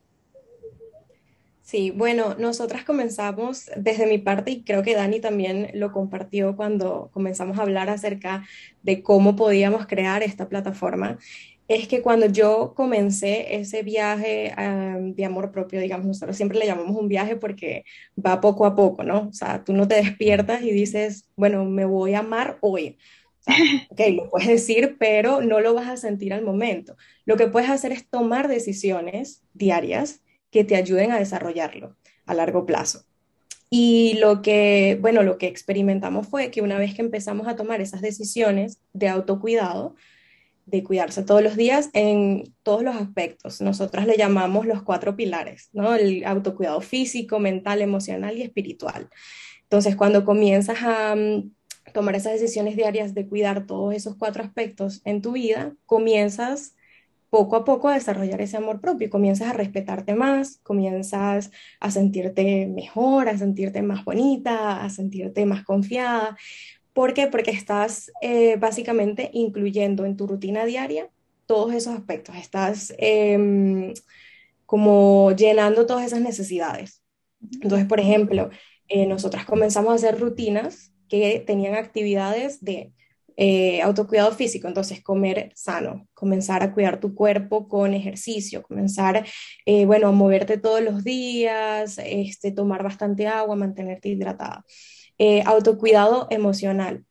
Sí, 1.64 1.90
bueno, 1.90 2.34
nosotras 2.38 2.84
comenzamos 2.84 3.70
desde 3.74 4.06
mi 4.06 4.18
parte 4.18 4.50
y 4.50 4.64
creo 4.64 4.82
que 4.82 4.94
Dani 4.94 5.18
también 5.20 5.70
lo 5.72 5.92
compartió 5.92 6.56
cuando 6.56 7.08
comenzamos 7.14 7.58
a 7.58 7.62
hablar 7.62 7.88
acerca 7.88 8.46
de 8.82 9.02
cómo 9.02 9.34
podíamos 9.34 9.86
crear 9.86 10.22
esta 10.22 10.46
plataforma. 10.50 11.18
Es 11.66 11.88
que 11.88 12.02
cuando 12.02 12.26
yo 12.26 12.74
comencé 12.76 13.56
ese 13.56 13.82
viaje 13.82 14.54
de 15.16 15.24
amor 15.24 15.52
propio, 15.52 15.80
digamos, 15.80 16.06
nosotros 16.06 16.36
siempre 16.36 16.58
le 16.58 16.66
llamamos 16.66 16.96
un 17.00 17.08
viaje 17.08 17.36
porque 17.36 17.84
va 18.24 18.42
poco 18.42 18.66
a 18.66 18.76
poco, 18.76 19.02
¿no? 19.02 19.28
O 19.28 19.32
sea, 19.32 19.64
tú 19.64 19.72
no 19.72 19.88
te 19.88 19.94
despiertas 19.94 20.62
y 20.62 20.70
dices, 20.70 21.30
bueno, 21.34 21.64
me 21.64 21.86
voy 21.86 22.12
a 22.12 22.18
amar 22.18 22.58
hoy. 22.60 22.98
O 23.40 23.42
sea, 23.42 23.56
ok, 23.90 24.00
lo 24.14 24.30
puedes 24.30 24.48
decir, 24.48 24.96
pero 24.98 25.40
no 25.40 25.60
lo 25.60 25.72
vas 25.72 25.88
a 25.88 25.96
sentir 25.96 26.34
al 26.34 26.42
momento. 26.44 26.96
Lo 27.24 27.38
que 27.38 27.46
puedes 27.46 27.70
hacer 27.70 27.92
es 27.92 28.06
tomar 28.06 28.48
decisiones 28.48 29.42
diarias 29.54 30.20
que 30.54 30.62
te 30.62 30.76
ayuden 30.76 31.10
a 31.10 31.18
desarrollarlo 31.18 31.96
a 32.26 32.32
largo 32.32 32.64
plazo. 32.64 33.02
Y 33.70 34.18
lo 34.20 34.40
que, 34.40 34.96
bueno, 35.00 35.24
lo 35.24 35.36
que 35.36 35.48
experimentamos 35.48 36.28
fue 36.28 36.52
que 36.52 36.62
una 36.62 36.78
vez 36.78 36.94
que 36.94 37.02
empezamos 37.02 37.48
a 37.48 37.56
tomar 37.56 37.80
esas 37.80 38.02
decisiones 38.02 38.78
de 38.92 39.08
autocuidado, 39.08 39.96
de 40.66 40.84
cuidarse 40.84 41.24
todos 41.24 41.42
los 41.42 41.56
días 41.56 41.90
en 41.92 42.54
todos 42.62 42.84
los 42.84 42.94
aspectos, 42.94 43.60
nosotras 43.60 44.06
le 44.06 44.16
llamamos 44.16 44.64
los 44.64 44.84
cuatro 44.84 45.16
pilares, 45.16 45.70
¿no? 45.72 45.96
El 45.96 46.24
autocuidado 46.24 46.80
físico, 46.80 47.40
mental, 47.40 47.82
emocional 47.82 48.38
y 48.38 48.42
espiritual. 48.42 49.08
Entonces, 49.64 49.96
cuando 49.96 50.24
comienzas 50.24 50.84
a 50.84 51.16
mm, 51.16 51.50
tomar 51.92 52.14
esas 52.14 52.34
decisiones 52.34 52.76
diarias 52.76 53.12
de 53.12 53.26
cuidar 53.26 53.66
todos 53.66 53.92
esos 53.92 54.14
cuatro 54.14 54.44
aspectos 54.44 55.02
en 55.04 55.20
tu 55.20 55.32
vida, 55.32 55.74
comienzas 55.84 56.76
poco 57.34 57.56
a 57.56 57.64
poco 57.64 57.88
a 57.88 57.94
desarrollar 57.94 58.40
ese 58.40 58.58
amor 58.58 58.80
propio. 58.80 59.10
Comienzas 59.10 59.48
a 59.48 59.52
respetarte 59.52 60.14
más, 60.14 60.60
comienzas 60.62 61.50
a 61.80 61.90
sentirte 61.90 62.68
mejor, 62.68 63.28
a 63.28 63.36
sentirte 63.36 63.82
más 63.82 64.04
bonita, 64.04 64.84
a 64.84 64.88
sentirte 64.88 65.44
más 65.44 65.64
confiada. 65.64 66.38
¿Por 66.92 67.12
qué? 67.12 67.26
Porque 67.26 67.50
estás 67.50 68.12
eh, 68.22 68.54
básicamente 68.56 69.30
incluyendo 69.32 70.04
en 70.04 70.16
tu 70.16 70.28
rutina 70.28 70.64
diaria 70.64 71.10
todos 71.46 71.74
esos 71.74 71.96
aspectos. 71.96 72.36
Estás 72.36 72.94
em, 72.98 73.94
como 74.64 75.32
llenando 75.32 75.86
todas 75.86 76.06
esas 76.06 76.20
necesidades. 76.20 77.02
Entonces, 77.62 77.88
por 77.88 77.98
ejemplo, 77.98 78.50
eh, 78.86 79.06
nosotras 79.06 79.44
comenzamos 79.44 79.90
a 79.90 79.96
hacer 79.96 80.20
rutinas 80.20 80.94
que 81.08 81.42
tenían 81.44 81.74
actividades 81.74 82.62
de 82.64 82.92
eh, 83.36 83.82
autocuidado 83.82 84.30
físico, 84.32 84.68
entonces 84.68 85.02
comer 85.02 85.50
sano, 85.56 86.06
comenzar 86.14 86.62
a 86.62 86.72
cuidar 86.72 87.00
tu 87.00 87.16
cuerpo 87.16 87.66
con 87.66 87.92
ejercicio, 87.92 88.62
comenzar, 88.62 89.26
eh, 89.66 89.86
bueno, 89.86 90.08
a 90.08 90.12
moverte 90.12 90.56
todos 90.56 90.80
los 90.82 91.02
días, 91.02 91.98
este, 92.04 92.52
tomar 92.52 92.84
bastante 92.84 93.26
agua, 93.26 93.56
mantenerte 93.56 94.08
hidratada. 94.08 94.64
Eh, 95.18 95.42
autocuidado 95.46 96.28
emocional. 96.30 97.04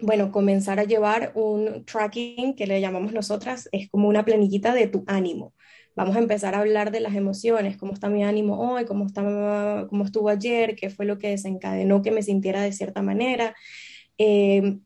Bueno, 0.00 0.32
comenzar 0.32 0.80
a 0.80 0.84
llevar 0.84 1.32
un 1.34 1.84
tracking 1.84 2.54
que 2.54 2.66
le 2.66 2.80
llamamos 2.80 3.12
nosotras, 3.12 3.68
es 3.72 3.90
como 3.90 4.08
una 4.08 4.24
planillita 4.24 4.72
de 4.74 4.86
tu 4.88 5.04
ánimo. 5.06 5.54
Vamos 5.96 6.16
a 6.16 6.20
empezar 6.20 6.54
a 6.54 6.60
hablar 6.60 6.92
de 6.92 7.00
las 7.00 7.14
emociones, 7.14 7.76
cómo 7.76 7.92
está 7.92 8.08
mi 8.08 8.24
ánimo 8.24 8.58
hoy, 8.72 8.84
cómo, 8.86 9.06
está, 9.06 9.86
cómo 9.90 10.04
estuvo 10.04 10.28
ayer, 10.30 10.76
qué 10.76 10.90
fue 10.90 11.04
lo 11.06 11.18
que 11.18 11.30
desencadenó 11.30 12.02
que 12.02 12.12
me 12.12 12.22
sintiera 12.22 12.62
de 12.62 12.72
cierta 12.72 13.02
manera. 13.02 13.54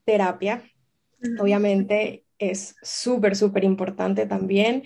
terapia, 0.05 0.63
obviamente 1.39 2.25
es 2.49 2.75
súper, 2.81 3.35
súper 3.35 3.63
importante 3.63 4.25
también. 4.25 4.83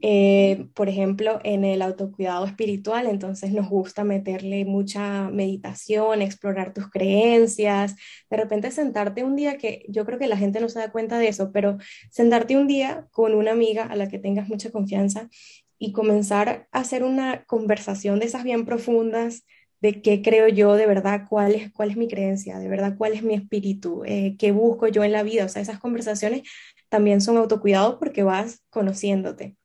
Eh, 0.00 0.66
por 0.74 0.88
ejemplo, 0.88 1.40
en 1.44 1.64
el 1.64 1.82
autocuidado 1.82 2.44
espiritual, 2.46 3.06
entonces 3.06 3.52
nos 3.52 3.68
gusta 3.68 4.04
meterle 4.04 4.64
mucha 4.64 5.28
meditación, 5.30 6.22
explorar 6.22 6.72
tus 6.72 6.90
creencias, 6.90 7.96
de 8.30 8.36
repente 8.36 8.70
sentarte 8.70 9.24
un 9.24 9.36
día, 9.36 9.58
que 9.58 9.84
yo 9.88 10.04
creo 10.04 10.18
que 10.18 10.28
la 10.28 10.36
gente 10.36 10.60
no 10.60 10.68
se 10.68 10.78
da 10.78 10.92
cuenta 10.92 11.18
de 11.18 11.28
eso, 11.28 11.50
pero 11.52 11.78
sentarte 12.10 12.56
un 12.56 12.66
día 12.66 13.06
con 13.10 13.34
una 13.34 13.52
amiga 13.52 13.84
a 13.84 13.96
la 13.96 14.08
que 14.08 14.18
tengas 14.18 14.48
mucha 14.48 14.70
confianza 14.70 15.28
y 15.78 15.92
comenzar 15.92 16.68
a 16.72 16.80
hacer 16.80 17.02
una 17.02 17.44
conversación 17.44 18.18
de 18.20 18.26
esas 18.26 18.44
bien 18.44 18.66
profundas 18.66 19.44
de 19.80 20.02
qué 20.02 20.22
creo 20.22 20.48
yo 20.48 20.74
de 20.74 20.86
verdad, 20.86 21.26
cuál 21.28 21.54
es, 21.54 21.72
cuál 21.72 21.90
es 21.90 21.96
mi 21.96 22.08
creencia, 22.08 22.58
de 22.58 22.68
verdad, 22.68 22.96
cuál 22.98 23.12
es 23.14 23.22
mi 23.22 23.34
espíritu, 23.34 24.02
eh, 24.04 24.36
qué 24.38 24.52
busco 24.52 24.88
yo 24.88 25.04
en 25.04 25.12
la 25.12 25.22
vida. 25.22 25.44
O 25.44 25.48
sea, 25.48 25.62
esas 25.62 25.78
conversaciones 25.80 26.42
también 26.88 27.20
son 27.20 27.36
autocuidado 27.36 27.98
porque 27.98 28.22
vas 28.22 28.62
conociéndote 28.70 29.56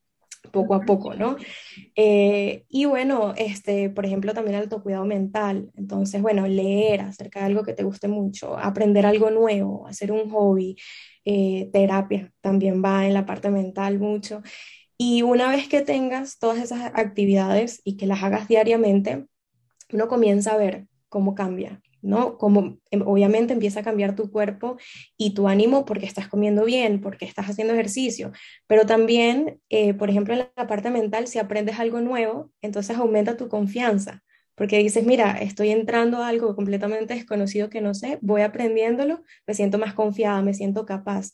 poco 0.52 0.74
a 0.74 0.80
poco, 0.82 1.14
¿no? 1.14 1.36
Eh, 1.94 2.64
y 2.68 2.84
bueno, 2.86 3.34
este, 3.36 3.90
por 3.90 4.06
ejemplo, 4.06 4.34
también 4.34 4.56
el 4.56 4.62
autocuidado 4.62 5.04
mental. 5.04 5.70
Entonces, 5.74 6.22
bueno, 6.22 6.46
leer 6.46 7.02
acerca 7.02 7.40
de 7.40 7.46
algo 7.46 7.62
que 7.64 7.74
te 7.74 7.84
guste 7.84 8.08
mucho, 8.08 8.56
aprender 8.58 9.06
algo 9.06 9.30
nuevo, 9.30 9.86
hacer 9.86 10.12
un 10.12 10.30
hobby, 10.30 10.76
eh, 11.24 11.68
terapia 11.72 12.32
también 12.40 12.82
va 12.84 13.06
en 13.06 13.14
la 13.14 13.26
parte 13.26 13.50
mental 13.50 13.98
mucho. 13.98 14.42
Y 14.98 15.22
una 15.22 15.50
vez 15.50 15.68
que 15.68 15.82
tengas 15.82 16.38
todas 16.38 16.58
esas 16.58 16.92
actividades 16.94 17.80
y 17.84 17.96
que 17.96 18.06
las 18.06 18.22
hagas 18.22 18.48
diariamente, 18.48 19.26
uno 19.92 20.08
comienza 20.08 20.52
a 20.52 20.56
ver 20.56 20.86
cómo 21.08 21.34
cambia, 21.34 21.80
¿no? 22.02 22.38
Como 22.38 22.78
em, 22.90 23.02
obviamente 23.02 23.52
empieza 23.52 23.80
a 23.80 23.82
cambiar 23.82 24.14
tu 24.14 24.30
cuerpo 24.30 24.76
y 25.16 25.34
tu 25.34 25.48
ánimo 25.48 25.84
porque 25.84 26.06
estás 26.06 26.28
comiendo 26.28 26.64
bien, 26.64 27.00
porque 27.00 27.24
estás 27.24 27.46
haciendo 27.46 27.74
ejercicio, 27.74 28.32
pero 28.66 28.86
también, 28.86 29.60
eh, 29.68 29.94
por 29.94 30.10
ejemplo, 30.10 30.34
en 30.34 30.40
la 30.56 30.66
parte 30.66 30.90
mental, 30.90 31.26
si 31.26 31.38
aprendes 31.38 31.78
algo 31.78 32.00
nuevo, 32.00 32.50
entonces 32.62 32.96
aumenta 32.96 33.36
tu 33.36 33.48
confianza, 33.48 34.22
porque 34.54 34.78
dices, 34.78 35.04
mira, 35.04 35.32
estoy 35.38 35.70
entrando 35.70 36.22
a 36.22 36.28
algo 36.28 36.54
completamente 36.56 37.14
desconocido 37.14 37.70
que 37.70 37.80
no 37.80 37.94
sé, 37.94 38.18
voy 38.22 38.42
aprendiéndolo, 38.42 39.22
me 39.46 39.54
siento 39.54 39.78
más 39.78 39.94
confiada, 39.94 40.42
me 40.42 40.54
siento 40.54 40.86
capaz. 40.86 41.32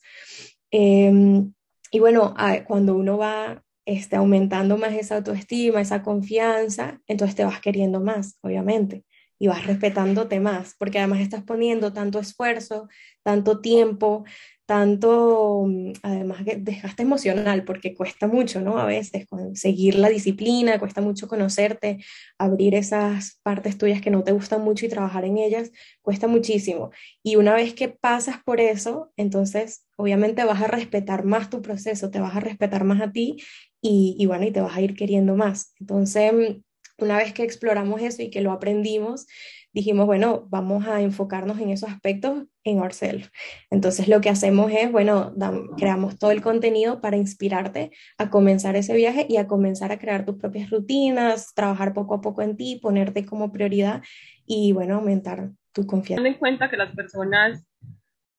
Em, 0.70 1.52
y 1.90 2.00
bueno, 2.00 2.34
cuando 2.66 2.96
uno 2.96 3.18
va 3.18 3.62
este, 3.84 4.16
aumentando 4.16 4.76
más 4.76 4.92
esa 4.94 5.16
autoestima, 5.16 5.80
esa 5.80 6.02
confianza, 6.02 7.00
entonces 7.06 7.34
te 7.36 7.44
vas 7.44 7.60
queriendo 7.60 8.00
más, 8.00 8.38
obviamente, 8.42 9.04
y 9.38 9.48
vas 9.48 9.66
respetándote 9.66 10.38
más, 10.38 10.76
porque 10.78 10.98
además 10.98 11.20
estás 11.20 11.42
poniendo 11.42 11.92
tanto 11.92 12.20
esfuerzo, 12.20 12.88
tanto 13.24 13.60
tiempo, 13.60 14.24
tanto, 14.66 15.64
mm, 15.66 15.92
además, 16.02 16.44
desgaste 16.58 17.02
emocional, 17.02 17.64
porque 17.64 17.94
cuesta 17.94 18.28
mucho, 18.28 18.60
¿no? 18.60 18.78
A 18.78 18.86
veces 18.86 19.26
conseguir 19.26 19.96
la 19.96 20.08
disciplina, 20.08 20.78
cuesta 20.78 21.00
mucho 21.00 21.26
conocerte, 21.28 21.98
abrir 22.38 22.74
esas 22.76 23.40
partes 23.42 23.76
tuyas 23.76 24.00
que 24.00 24.10
no 24.10 24.22
te 24.22 24.32
gustan 24.32 24.62
mucho 24.62 24.86
y 24.86 24.88
trabajar 24.88 25.24
en 25.24 25.38
ellas, 25.38 25.72
cuesta 26.02 26.28
muchísimo. 26.28 26.90
Y 27.22 27.36
una 27.36 27.54
vez 27.54 27.74
que 27.74 27.88
pasas 27.88 28.36
por 28.44 28.60
eso, 28.60 29.12
entonces, 29.16 29.84
obviamente 29.96 30.44
vas 30.44 30.62
a 30.62 30.68
respetar 30.68 31.24
más 31.24 31.50
tu 31.50 31.60
proceso, 31.62 32.10
te 32.10 32.20
vas 32.20 32.36
a 32.36 32.40
respetar 32.40 32.84
más 32.84 33.00
a 33.02 33.10
ti 33.12 33.36
y, 33.82 34.16
y 34.18 34.26
bueno, 34.26 34.46
y 34.46 34.52
te 34.52 34.62
vas 34.62 34.76
a 34.76 34.80
ir 34.80 34.94
queriendo 34.94 35.36
más. 35.36 35.74
Entonces, 35.80 36.32
mm, 36.32 37.02
una 37.02 37.18
vez 37.18 37.34
que 37.34 37.42
exploramos 37.42 38.00
eso 38.00 38.22
y 38.22 38.30
que 38.30 38.40
lo 38.40 38.52
aprendimos, 38.52 39.26
dijimos, 39.72 40.06
bueno, 40.06 40.46
vamos 40.50 40.86
a 40.86 41.00
enfocarnos 41.00 41.58
en 41.58 41.70
esos 41.70 41.90
aspectos 41.90 42.44
en 42.62 42.78
ourselves. 42.78 43.30
Entonces 43.70 44.06
lo 44.06 44.20
que 44.20 44.28
hacemos 44.28 44.70
es, 44.70 44.92
bueno, 44.92 45.34
creamos 45.76 46.18
todo 46.18 46.30
el 46.30 46.42
contenido 46.42 47.00
para 47.00 47.16
inspirarte 47.16 47.90
a 48.18 48.30
comenzar 48.30 48.76
ese 48.76 48.94
viaje 48.94 49.26
y 49.28 49.38
a 49.38 49.46
comenzar 49.46 49.90
a 49.90 49.98
crear 49.98 50.24
tus 50.24 50.36
propias 50.36 50.70
rutinas, 50.70 51.54
trabajar 51.54 51.94
poco 51.94 52.14
a 52.14 52.20
poco 52.20 52.42
en 52.42 52.56
ti, 52.56 52.78
ponerte 52.80 53.24
como 53.24 53.50
prioridad 53.50 54.02
y, 54.46 54.72
bueno, 54.72 54.96
aumentar 54.96 55.50
tu 55.72 55.86
confianza. 55.86 56.22
Teniendo 56.22 56.36
en 56.36 56.38
cuenta 56.40 56.70
que 56.70 56.76
las 56.76 56.94
personas 56.94 57.66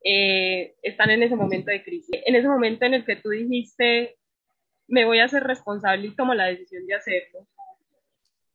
eh, 0.03 0.75
están 0.83 1.09
en 1.09 1.23
ese 1.23 1.35
momento 1.35 1.71
de 1.71 1.83
crisis. 1.83 2.15
En 2.25 2.35
ese 2.35 2.47
momento 2.47 2.85
en 2.85 2.93
el 2.93 3.05
que 3.05 3.15
tú 3.15 3.29
dijiste, 3.29 4.17
me 4.93 5.05
voy 5.05 5.19
a 5.19 5.25
hacer 5.25 5.43
responsable 5.43 6.05
y 6.05 6.15
tomo 6.15 6.35
la 6.35 6.45
decisión 6.45 6.85
de 6.85 6.93
hacerlo, 6.93 7.47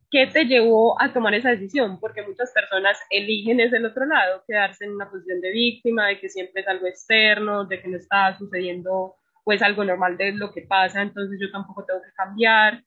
¿qué 0.08 0.28
te 0.28 0.44
llevó 0.44 1.00
a 1.02 1.12
tomar 1.12 1.34
esa 1.34 1.50
decisión? 1.50 1.98
Porque 1.98 2.22
muchas 2.22 2.52
personas 2.52 2.96
eligen 3.10 3.56
desde 3.56 3.78
el 3.78 3.86
otro 3.86 4.06
lado, 4.06 4.44
quedarse 4.46 4.84
en 4.84 4.92
una 4.92 5.10
posición 5.10 5.40
de 5.40 5.50
víctima, 5.50 6.06
de 6.06 6.20
que 6.20 6.28
siempre 6.28 6.62
es 6.62 6.68
algo 6.68 6.86
externo, 6.86 7.64
de 7.64 7.82
que 7.82 7.88
no 7.88 7.96
está 7.96 8.38
sucediendo 8.38 9.16
pues 9.42 9.62
algo 9.62 9.82
normal 9.82 10.16
de 10.16 10.32
lo 10.32 10.52
que 10.52 10.62
pasa, 10.62 11.02
entonces 11.02 11.40
yo 11.40 11.50
tampoco 11.50 11.84
tengo 11.84 12.02
que 12.02 12.12
cambiar. 12.16 12.84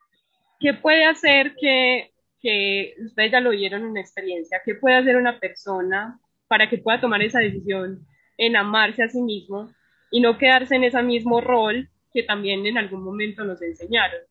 ¿Qué 0.57 0.73
puede 0.73 1.03
hacer 1.03 1.53
que, 1.59 2.11
que 2.39 2.95
ustedes 3.03 3.33
ya 3.33 3.41
lo 3.41 3.49
vieron 3.49 3.83
en 3.83 3.97
experiencia, 3.97 4.61
qué 4.63 4.75
puede 4.75 4.95
hacer 4.95 5.17
una 5.17 5.41
persona 5.41 6.17
para 6.47 6.69
que 6.69 6.77
pueda 6.77 7.01
tomar 7.01 7.21
esa 7.21 7.39
decisión 7.39 8.07
en 8.37 8.55
amarse 8.55 9.03
a 9.03 9.09
sí 9.09 9.21
mismo 9.21 9.69
y 10.09 10.21
no 10.21 10.37
quedarse 10.37 10.75
en 10.75 10.85
ese 10.85 11.03
mismo 11.03 11.41
rol 11.41 11.89
que 12.13 12.23
también 12.23 12.65
en 12.65 12.77
algún 12.77 13.03
momento 13.03 13.43
nos 13.43 13.61
enseñaron? 13.61 14.21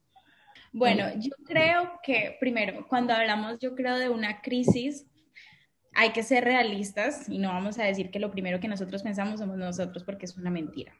Bueno, 0.72 1.06
yo 1.18 1.32
creo 1.46 2.00
que 2.02 2.36
primero, 2.38 2.86
cuando 2.88 3.12
hablamos, 3.12 3.58
yo 3.58 3.74
creo 3.74 3.98
de 3.98 4.08
una 4.08 4.40
crisis, 4.40 5.06
hay 5.94 6.10
que 6.10 6.22
ser 6.22 6.44
realistas 6.44 7.28
y 7.28 7.38
no 7.38 7.48
vamos 7.48 7.78
a 7.78 7.84
decir 7.84 8.10
que 8.10 8.20
lo 8.20 8.30
primero 8.30 8.60
que 8.60 8.68
nosotros 8.68 9.02
pensamos 9.02 9.40
somos 9.40 9.56
nosotros 9.56 10.04
porque 10.04 10.26
es 10.26 10.36
una 10.36 10.50
mentira 10.50 10.94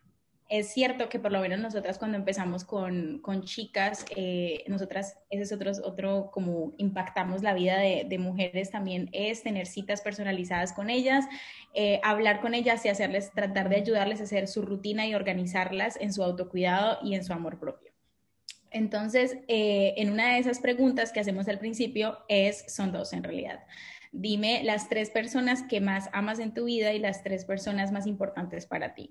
es 0.51 0.73
cierto 0.73 1.09
que 1.09 1.21
por 1.21 1.31
lo 1.31 1.41
menos 1.41 1.61
nosotras 1.61 1.97
cuando 1.97 2.19
empezamos 2.19 2.65
con, 2.65 3.21
con 3.21 3.45
chicas, 3.45 4.05
eh, 4.17 4.65
nosotras, 4.67 5.17
ese 5.31 5.45
es 5.45 5.53
otro, 5.53 5.71
otro 5.85 6.31
como 6.33 6.75
impactamos 6.77 7.43
la 7.43 7.55
vida 7.55 7.79
de, 7.79 8.19
mujeres 8.19 8.73
también, 8.73 9.09
es 9.13 9.45
tener 9.45 9.69
citas 9.69 10.01
personalizadas 10.01 10.73
con 10.73 10.91
ellas, 10.91 11.25
eh, 11.73 12.01
hablar 12.03 12.41
con 12.41 12.55
ellas 12.55 12.85
y 12.85 12.89
hacerles, 12.89 13.31
tratar 13.31 13.69
de 13.69 13.77
ayudarles 13.77 14.21
a 14.21 14.25
hacer 14.25 14.49
su 14.49 14.63
rutina 14.63 15.07
y 15.07 15.15
organizarlas 15.15 15.97
en 16.01 16.13
su 16.13 16.25
autocuidado 16.25 16.99
y 17.05 17.15
en 17.15 17.23
su 17.23 17.33
amor 17.33 17.61
propio. 17.61 17.93
Entonces, 18.73 19.39
eh, 19.47 19.95
en 19.99 20.11
una 20.11 20.33
de 20.33 20.41
esas 20.41 20.59
preguntas 20.59 21.13
que 21.13 21.21
hacemos 21.21 21.47
al 21.47 21.61
principio 21.61 22.19
es, 22.29 22.65
son 22.75 22.91
dos 22.91 23.13
en 23.13 23.23
realidad. 23.23 23.61
Dime 24.11 24.65
las 24.65 24.89
tres 24.89 25.11
personas 25.11 25.63
que 25.63 25.81
más 25.81 26.11
amas 26.13 26.41
en 26.41 26.55
tu 26.55 26.65
vida 26.65 26.93
y 26.93 26.99
las 26.99 27.23
tres 27.23 27.45
personas 27.45 27.93
más 27.93 28.09
importantes 28.09 28.67
para 28.67 28.95
ti. 28.95 29.11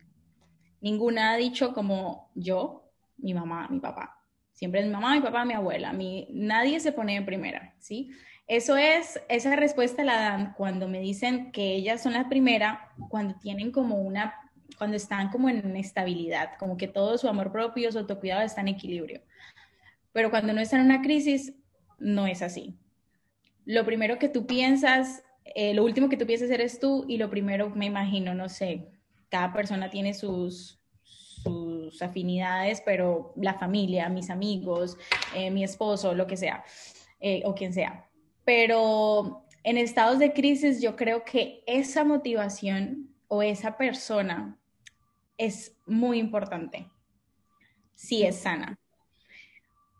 Ninguna 0.81 1.31
ha 1.31 1.37
dicho 1.37 1.73
como 1.73 2.31
yo, 2.35 2.91
mi 3.17 3.33
mamá, 3.33 3.67
mi 3.69 3.79
papá. 3.79 4.23
Siempre 4.53 4.83
mi 4.83 4.89
mamá, 4.89 5.15
mi 5.15 5.21
papá, 5.21 5.45
mi 5.45 5.53
abuela. 5.53 5.93
Mi, 5.93 6.27
nadie 6.31 6.79
se 6.79 6.91
pone 6.91 7.15
en 7.15 7.25
primera, 7.25 7.75
¿sí? 7.79 8.11
Eso 8.47 8.77
es, 8.77 9.21
esa 9.29 9.55
respuesta 9.55 10.03
la 10.03 10.19
dan 10.19 10.53
cuando 10.53 10.87
me 10.87 10.99
dicen 10.99 11.51
que 11.51 11.75
ellas 11.75 12.01
son 12.01 12.13
la 12.13 12.27
primera, 12.29 12.91
cuando 13.07 13.35
tienen 13.35 13.71
como 13.71 14.01
una, 14.01 14.33
cuando 14.77 14.97
están 14.97 15.29
como 15.29 15.49
en 15.49 15.75
estabilidad, 15.77 16.57
como 16.57 16.75
que 16.75 16.87
todo 16.87 17.17
su 17.17 17.27
amor 17.27 17.51
propio, 17.51 17.91
su 17.91 17.99
autocuidado 17.99 18.41
está 18.41 18.61
en 18.61 18.69
equilibrio. 18.69 19.21
Pero 20.13 20.31
cuando 20.31 20.51
no 20.51 20.61
están 20.61 20.79
en 20.79 20.87
una 20.87 21.01
crisis, 21.01 21.53
no 21.99 22.25
es 22.25 22.41
así. 22.41 22.75
Lo 23.65 23.85
primero 23.85 24.17
que 24.17 24.29
tú 24.29 24.47
piensas, 24.47 25.23
eh, 25.45 25.73
lo 25.75 25.83
último 25.83 26.09
que 26.09 26.17
tú 26.17 26.25
piensas 26.25 26.49
eres 26.49 26.79
tú 26.79 27.05
y 27.07 27.17
lo 27.17 27.29
primero, 27.29 27.69
me 27.69 27.85
imagino, 27.85 28.33
no 28.33 28.49
sé, 28.49 28.89
cada 29.29 29.53
persona 29.53 29.89
tiene 29.89 30.13
sus, 30.13 30.79
sus 31.43 32.01
afinidades, 32.01 32.81
pero 32.85 33.33
la 33.35 33.53
familia, 33.53 34.09
mis 34.09 34.29
amigos, 34.29 34.97
eh, 35.35 35.51
mi 35.51 35.63
esposo, 35.63 36.13
lo 36.13 36.27
que 36.27 36.37
sea, 36.37 36.63
eh, 37.19 37.41
o 37.45 37.53
quien 37.55 37.73
sea. 37.73 38.09
Pero 38.43 39.45
en 39.63 39.77
estados 39.77 40.19
de 40.19 40.33
crisis 40.33 40.81
yo 40.81 40.95
creo 40.95 41.23
que 41.23 41.63
esa 41.67 42.03
motivación 42.03 43.09
o 43.27 43.43
esa 43.43 43.77
persona 43.77 44.59
es 45.37 45.77
muy 45.85 46.19
importante, 46.19 46.87
si 47.93 48.23
es 48.23 48.37
sana. 48.37 48.77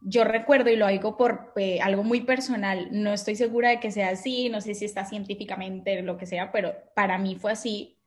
Yo 0.02 0.24
recuerdo, 0.24 0.70
y 0.70 0.78
lo 0.78 0.88
digo 0.88 1.18
por 1.18 1.52
eh, 1.58 1.82
algo 1.82 2.04
muy 2.04 2.22
personal, 2.22 2.88
no 2.92 3.14
estoy 3.14 3.36
segura 3.36 3.70
de 3.70 3.80
que 3.82 3.92
sea 3.92 4.10
así, 4.10 4.50
no 4.50 4.62
sé 4.62 4.74
si 4.74 4.86
está 4.86 5.06
científicamente 5.06 6.02
lo 6.02 6.18
que 6.18 6.26
sea, 6.26 6.52
pero 6.52 6.74
para 6.96 7.18
mí 7.18 7.36
fue 7.36 7.52
así 7.52 7.99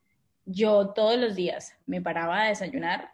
yo 0.44 0.90
todos 0.90 1.18
los 1.18 1.34
días 1.34 1.76
me 1.86 2.00
paraba 2.00 2.42
a 2.42 2.48
desayunar 2.48 3.10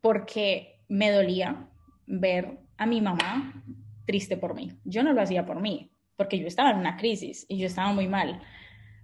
porque 0.00 0.80
me 0.88 1.10
dolía 1.10 1.68
ver 2.06 2.58
a 2.76 2.86
mi 2.86 3.00
mamá 3.00 3.62
triste 4.06 4.36
por 4.36 4.54
mí. 4.54 4.72
Yo 4.84 5.02
no 5.02 5.12
lo 5.12 5.22
hacía 5.22 5.46
por 5.46 5.60
mí, 5.60 5.92
porque 6.16 6.38
yo 6.38 6.46
estaba 6.46 6.70
en 6.70 6.78
una 6.78 6.96
crisis 6.96 7.46
y 7.48 7.58
yo 7.58 7.66
estaba 7.66 7.92
muy 7.92 8.08
mal, 8.08 8.40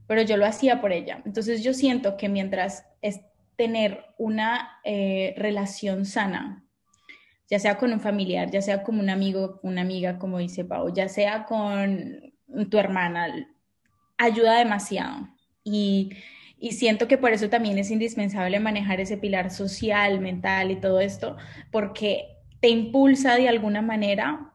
pero 0.06 0.22
yo 0.22 0.36
lo 0.36 0.46
hacía 0.46 0.80
por 0.80 0.92
ella. 0.92 1.22
Entonces 1.24 1.62
yo 1.62 1.74
siento 1.74 2.16
que 2.16 2.28
mientras 2.28 2.86
es 3.02 3.20
tener 3.56 4.04
una 4.18 4.80
eh, 4.84 5.34
relación 5.36 6.04
sana, 6.04 6.64
ya 7.48 7.58
sea 7.58 7.78
con 7.78 7.92
un 7.92 8.00
familiar, 8.00 8.50
ya 8.50 8.60
sea 8.60 8.82
con 8.82 8.98
un 8.98 9.08
amigo, 9.08 9.60
una 9.62 9.82
amiga, 9.82 10.18
como 10.18 10.38
dice 10.38 10.64
Pau, 10.64 10.92
ya 10.92 11.08
sea 11.08 11.44
con 11.44 12.32
tu 12.68 12.78
hermana, 12.78 13.28
ayuda 14.18 14.58
demasiado. 14.58 15.28
Y 15.62 16.10
y 16.58 16.72
siento 16.72 17.08
que 17.08 17.18
por 17.18 17.32
eso 17.32 17.48
también 17.48 17.78
es 17.78 17.90
indispensable 17.90 18.60
manejar 18.60 19.00
ese 19.00 19.16
pilar 19.16 19.50
social, 19.50 20.20
mental 20.20 20.70
y 20.70 20.76
todo 20.76 21.00
esto, 21.00 21.36
porque 21.70 22.36
te 22.60 22.68
impulsa 22.68 23.34
de 23.36 23.48
alguna 23.48 23.82
manera 23.82 24.52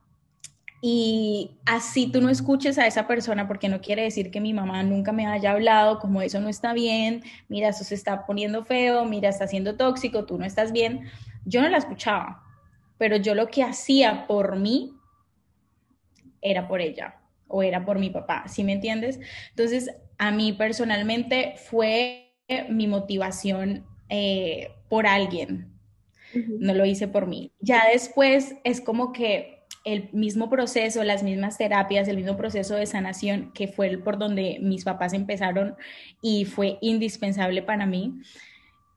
y 0.84 1.60
así 1.66 2.12
tú 2.12 2.22
no 2.22 2.30
escuches 2.30 2.80
a 2.80 2.88
esa 2.88 3.08
persona 3.08 3.48
porque 3.48 3.70
no 3.70 3.82
quiere 3.82 4.02
decir 4.02 4.32
que 4.32 4.42
mi 4.42 4.52
mamá 4.52 4.82
nunca 4.82 5.12
me 5.12 5.28
haya 5.28 5.52
hablado 5.52 6.00
como 6.00 6.24
eso 6.24 6.40
no 6.40 6.50
está 6.50 6.74
bien, 6.74 7.22
mira, 7.48 7.70
eso 7.70 7.84
se 7.84 7.94
está 7.94 8.26
poniendo 8.26 8.66
feo, 8.66 9.06
mira, 9.06 9.30
está 9.30 9.46
siendo 9.46 9.78
tóxico, 9.78 10.26
tú 10.26 10.40
no 10.40 10.46
estás 10.46 10.72
bien. 10.72 11.08
Yo 11.46 11.62
no 11.62 11.70
la 11.70 11.78
escuchaba, 11.78 12.44
pero 12.98 13.16
yo 13.18 13.36
lo 13.36 13.48
que 13.48 13.62
hacía 13.62 14.26
por 14.26 14.56
mí 14.56 14.94
era 16.42 16.68
por 16.68 16.82
ella 16.82 17.22
o 17.48 17.62
era 17.62 17.86
por 17.86 18.00
mi 18.00 18.10
papá, 18.10 18.48
¿sí 18.48 18.64
me 18.64 18.74
entiendes? 18.74 19.20
Entonces, 19.50 19.92
a 20.22 20.30
mí 20.30 20.54
personalmente 20.54 21.56
fue 21.58 22.36
mi 22.70 22.86
motivación 22.86 23.88
eh, 24.08 24.70
por 24.88 25.08
alguien, 25.08 25.74
no 26.60 26.76
lo 26.76 26.86
hice 26.86 27.08
por 27.08 27.26
mí. 27.26 27.52
Ya 27.60 27.86
después 27.92 28.56
es 28.64 28.82
como 28.82 29.14
que 29.14 29.66
el 29.84 30.12
mismo 30.14 30.48
proceso, 30.48 31.04
las 31.04 31.24
mismas 31.24 31.58
terapias, 31.58 32.08
el 32.08 32.18
mismo 32.18 32.38
proceso 32.38 32.76
de 32.76 32.86
sanación 32.86 33.52
que 33.54 33.68
fue 33.68 33.98
por 33.98 34.20
donde 34.20 34.60
mis 34.62 34.84
papás 34.84 35.14
empezaron 35.14 35.76
y 36.22 36.46
fue 36.46 36.78
indispensable 36.82 37.64
para 37.64 37.88
mí. 37.88 38.14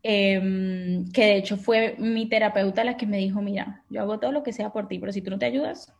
Em, 0.02 1.10
que 1.10 1.22
de 1.24 1.36
hecho 1.38 1.56
fue 1.56 1.96
mi 1.98 2.28
terapeuta 2.28 2.84
la 2.84 2.98
que 2.98 3.06
me 3.06 3.16
dijo, 3.16 3.40
mira, 3.40 3.82
yo 3.88 4.02
hago 4.02 4.20
todo 4.20 4.30
lo 4.30 4.42
que 4.42 4.52
sea 4.52 4.74
por 4.74 4.88
ti, 4.88 4.98
pero 4.98 5.10
si 5.10 5.22
tú 5.22 5.30
no 5.30 5.38
te 5.38 5.46
ayudas. 5.46 5.90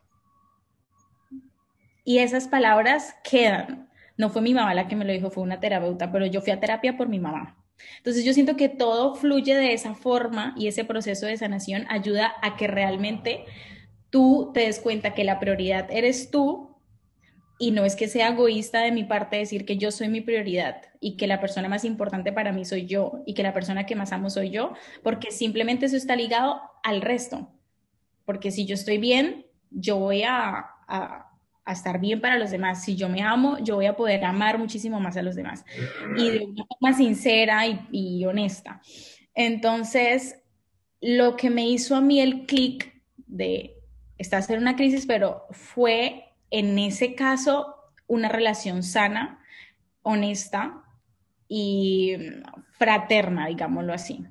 Y 2.04 2.18
esas 2.18 2.46
palabras 2.46 3.16
quedan. 3.24 3.88
No 4.16 4.30
fue 4.30 4.42
mi 4.42 4.54
mamá 4.54 4.74
la 4.74 4.88
que 4.88 4.96
me 4.96 5.04
lo 5.04 5.12
dijo, 5.12 5.30
fue 5.30 5.42
una 5.42 5.60
terapeuta, 5.60 6.12
pero 6.12 6.26
yo 6.26 6.40
fui 6.40 6.52
a 6.52 6.60
terapia 6.60 6.96
por 6.96 7.08
mi 7.08 7.18
mamá. 7.18 7.56
Entonces 7.98 8.24
yo 8.24 8.32
siento 8.32 8.56
que 8.56 8.68
todo 8.68 9.14
fluye 9.14 9.54
de 9.54 9.72
esa 9.72 9.94
forma 9.94 10.54
y 10.56 10.68
ese 10.68 10.84
proceso 10.84 11.26
de 11.26 11.36
sanación 11.36 11.86
ayuda 11.88 12.34
a 12.42 12.56
que 12.56 12.66
realmente 12.66 13.44
tú 14.10 14.52
te 14.54 14.60
des 14.60 14.78
cuenta 14.78 15.14
que 15.14 15.24
la 15.24 15.40
prioridad 15.40 15.90
eres 15.90 16.30
tú 16.30 16.74
y 17.58 17.70
no 17.70 17.84
es 17.84 17.96
que 17.96 18.08
sea 18.08 18.28
egoísta 18.28 18.80
de 18.80 18.92
mi 18.92 19.04
parte 19.04 19.36
decir 19.36 19.64
que 19.64 19.76
yo 19.76 19.90
soy 19.90 20.08
mi 20.08 20.20
prioridad 20.20 20.82
y 21.00 21.16
que 21.16 21.26
la 21.26 21.40
persona 21.40 21.68
más 21.68 21.84
importante 21.84 22.32
para 22.32 22.52
mí 22.52 22.64
soy 22.64 22.86
yo 22.86 23.22
y 23.26 23.34
que 23.34 23.42
la 23.42 23.52
persona 23.52 23.86
que 23.86 23.94
más 23.94 24.12
amo 24.12 24.30
soy 24.30 24.50
yo, 24.50 24.72
porque 25.02 25.30
simplemente 25.30 25.86
eso 25.86 25.96
está 25.96 26.16
ligado 26.16 26.60
al 26.82 27.00
resto. 27.00 27.50
Porque 28.24 28.50
si 28.50 28.66
yo 28.66 28.74
estoy 28.74 28.98
bien, 28.98 29.46
yo 29.70 29.98
voy 29.98 30.22
a, 30.22 30.66
a 30.88 31.33
a 31.64 31.72
estar 31.72 31.98
bien 31.98 32.20
para 32.20 32.38
los 32.38 32.50
demás. 32.50 32.84
Si 32.84 32.96
yo 32.96 33.08
me 33.08 33.22
amo, 33.22 33.58
yo 33.58 33.76
voy 33.76 33.86
a 33.86 33.96
poder 33.96 34.24
amar 34.24 34.58
muchísimo 34.58 35.00
más 35.00 35.16
a 35.16 35.22
los 35.22 35.34
demás. 35.34 35.64
Y 36.16 36.30
de 36.30 36.44
una 36.44 36.64
forma 36.66 36.96
sincera 36.96 37.62
y, 37.90 38.24
honesta. 38.26 38.80
Entonces, 39.34 40.36
lo 41.00 41.36
que 41.36 41.50
me 41.50 41.66
hizo 41.68 41.96
a 41.96 42.00
mí 42.00 42.20
el 42.20 42.46
clic 42.46 43.02
de, 43.26 43.76
estás 44.18 44.48
en 44.50 44.60
una 44.60 44.76
crisis, 44.76 45.06
pero 45.06 45.46
fue 45.50 46.24
en 46.50 46.78
ese 46.78 47.14
caso 47.14 47.74
una 48.06 48.28
relación 48.28 48.82
sana, 48.82 49.40
honesta 50.02 50.84
y 51.48 52.16
fraterna, 52.72 53.46
digámoslo 53.46 53.94
así. 53.94 54.24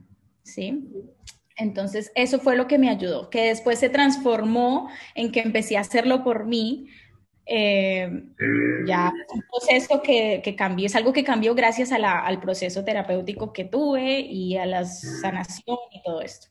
¿Sí? 0.43 0.87
Entonces, 1.55 2.11
eso 2.15 2.39
fue 2.39 2.55
lo 2.55 2.67
que 2.67 2.77
me 2.77 2.89
ayudó, 2.89 3.29
que 3.29 3.47
después 3.47 3.79
se 3.79 3.89
transformó 3.89 4.89
en 5.15 5.31
que 5.31 5.41
empecé 5.41 5.77
a 5.77 5.81
hacerlo 5.81 6.23
por 6.23 6.45
mí, 6.45 6.87
eh, 7.45 8.23
ya 8.87 9.07
es 9.07 9.35
un 9.35 9.43
proceso 9.49 10.01
que, 10.01 10.41
que, 10.43 10.55
cambió, 10.55 10.85
es 10.85 10.95
algo 10.95 11.13
que 11.13 11.23
cambió 11.23 11.55
gracias 11.55 11.91
a 11.91 11.99
la, 11.99 12.19
al 12.19 12.39
proceso 12.39 12.83
terapéutico 12.83 13.51
que 13.51 13.65
tuve 13.65 14.21
y 14.21 14.57
a 14.57 14.65
la 14.65 14.85
sanación 14.85 15.77
y 15.91 16.01
todo 16.03 16.21
esto. 16.21 16.47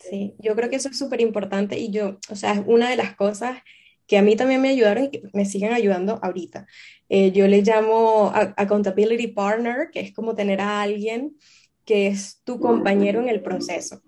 Sí, 0.00 0.34
yo 0.38 0.56
creo 0.56 0.68
que 0.70 0.76
eso 0.76 0.88
es 0.88 0.98
súper 0.98 1.20
importante 1.20 1.78
y 1.78 1.90
yo, 1.90 2.18
o 2.30 2.36
sea, 2.36 2.52
es 2.54 2.62
una 2.66 2.90
de 2.90 2.96
las 2.96 3.14
cosas 3.14 3.62
que 4.06 4.18
a 4.18 4.22
mí 4.22 4.34
también 4.36 4.60
me 4.60 4.70
ayudaron 4.70 5.04
y 5.04 5.10
que 5.10 5.22
me 5.34 5.44
siguen 5.44 5.72
ayudando 5.72 6.18
ahorita. 6.22 6.66
Eh, 7.08 7.30
yo 7.30 7.46
le 7.46 7.62
llamo 7.62 8.32
accountability 8.34 9.28
partner, 9.28 9.90
que 9.92 10.00
es 10.00 10.12
como 10.12 10.34
tener 10.34 10.60
a 10.60 10.80
alguien 10.80 11.36
que 11.84 12.08
es 12.08 12.40
tu 12.42 12.58
compañero 12.58 13.20
en 13.20 13.28
el 13.28 13.42
proceso. 13.42 14.02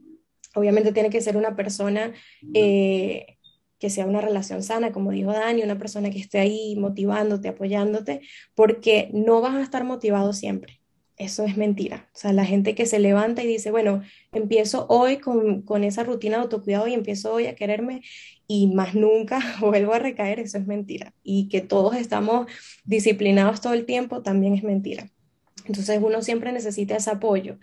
Obviamente 0.54 0.92
tiene 0.92 1.10
que 1.10 1.20
ser 1.20 1.36
una 1.36 1.54
persona 1.54 2.12
eh, 2.54 3.38
que 3.80 3.90
sea 3.90 4.06
una 4.06 4.20
relación 4.20 4.62
sana, 4.62 4.92
como 4.92 5.10
dijo 5.10 5.32
Dani, 5.32 5.62
una 5.62 5.78
persona 5.78 6.10
que 6.10 6.20
esté 6.20 6.38
ahí 6.38 6.76
motivándote, 6.76 7.48
apoyándote, 7.48 8.20
porque 8.54 9.10
no 9.12 9.40
vas 9.40 9.56
a 9.56 9.62
estar 9.62 9.82
motivado 9.82 10.32
siempre 10.32 10.80
eso 11.20 11.44
es 11.44 11.58
mentira. 11.58 12.08
O 12.14 12.18
sea, 12.18 12.32
la 12.32 12.46
gente 12.46 12.74
que 12.74 12.86
se 12.86 12.98
levanta 12.98 13.42
y 13.42 13.46
dice, 13.46 13.70
bueno, 13.70 14.02
empiezo 14.32 14.86
hoy 14.88 15.18
con, 15.18 15.60
con, 15.60 15.84
esa 15.84 16.02
rutina 16.02 16.38
de 16.38 16.44
autocuidado 16.44 16.88
y 16.88 16.94
empiezo 16.94 17.34
hoy 17.34 17.46
a 17.46 17.54
quererme 17.54 18.00
y 18.46 18.68
más 18.68 18.94
nunca 18.94 19.38
vuelvo 19.60 19.92
a 19.92 19.98
recaer, 19.98 20.40
eso 20.40 20.56
es 20.56 20.66
mentira. 20.66 21.12
Y 21.22 21.48
que 21.48 21.60
todos 21.60 21.94
estamos 21.94 22.46
disciplinados 22.84 23.60
todo 23.60 23.74
el 23.74 23.84
tiempo 23.84 24.22
también 24.22 24.54
es 24.54 24.62
mentira. 24.62 25.10
Entonces 25.66 26.00
uno 26.02 26.22
siempre 26.22 26.52
necesita 26.52 26.96
ese 26.96 27.10
apoyo. 27.10 27.58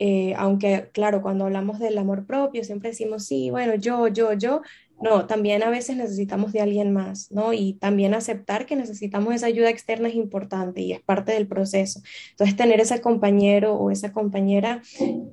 Eh, 0.00 0.34
aunque, 0.36 0.90
claro, 0.92 1.22
cuando 1.22 1.44
hablamos 1.44 1.78
del 1.78 1.96
amor 1.98 2.26
propio, 2.26 2.64
siempre 2.64 2.90
decimos, 2.90 3.24
sí, 3.24 3.50
bueno, 3.50 3.76
yo, 3.76 4.08
yo, 4.08 4.32
yo, 4.32 4.62
no, 5.00 5.26
también 5.26 5.62
a 5.62 5.70
veces 5.70 5.96
necesitamos 5.96 6.52
de 6.52 6.60
alguien 6.60 6.92
más, 6.92 7.30
¿no? 7.30 7.52
Y 7.52 7.74
también 7.74 8.14
aceptar 8.14 8.64
que 8.64 8.76
necesitamos 8.76 9.34
esa 9.34 9.46
ayuda 9.46 9.68
externa 9.68 10.08
es 10.08 10.14
importante 10.14 10.80
y 10.80 10.92
es 10.92 11.02
parte 11.02 11.32
del 11.32 11.46
proceso. 11.46 12.00
Entonces, 12.30 12.56
tener 12.56 12.80
ese 12.80 13.00
compañero 13.00 13.74
o 13.74 13.90
esa 13.90 14.12
compañera 14.12 14.82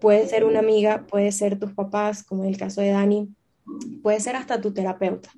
puede 0.01 0.27
ser 0.27 0.43
una 0.43 0.59
amiga, 0.59 1.05
puede 1.07 1.31
ser 1.31 1.59
tus 1.59 1.73
papás, 1.73 2.23
como 2.23 2.43
en 2.43 2.49
el 2.49 2.57
caso 2.57 2.81
de 2.81 2.89
Dani, 2.89 3.29
puede 4.01 4.19
ser 4.19 4.35
hasta 4.35 4.59
tu 4.59 4.73
terapeuta. 4.73 5.31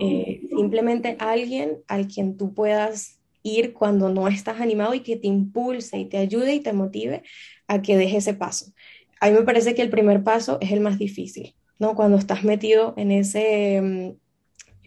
Eh, 0.00 0.42
simplemente 0.54 1.16
alguien 1.18 1.78
al 1.88 2.08
quien 2.08 2.36
tú 2.36 2.52
puedas 2.52 3.20
ir 3.42 3.72
cuando 3.72 4.10
no 4.10 4.28
estás 4.28 4.60
animado 4.60 4.92
y 4.92 5.00
que 5.00 5.16
te 5.16 5.28
impulse 5.28 5.98
y 5.98 6.04
te 6.04 6.18
ayude 6.18 6.54
y 6.54 6.60
te 6.60 6.74
motive 6.74 7.22
a 7.68 7.80
que 7.80 7.96
deje 7.96 8.18
ese 8.18 8.34
paso. 8.34 8.72
A 9.18 9.30
mí 9.30 9.32
me 9.32 9.44
parece 9.44 9.74
que 9.74 9.80
el 9.80 9.88
primer 9.88 10.22
paso 10.22 10.58
es 10.60 10.72
el 10.72 10.80
más 10.80 10.98
difícil 10.98 11.54
¿no? 11.78 11.94
Cuando 11.94 12.16
estás 12.16 12.44
metido 12.44 12.94
en 12.96 13.10
ese 13.12 13.80
mm, 13.80 14.26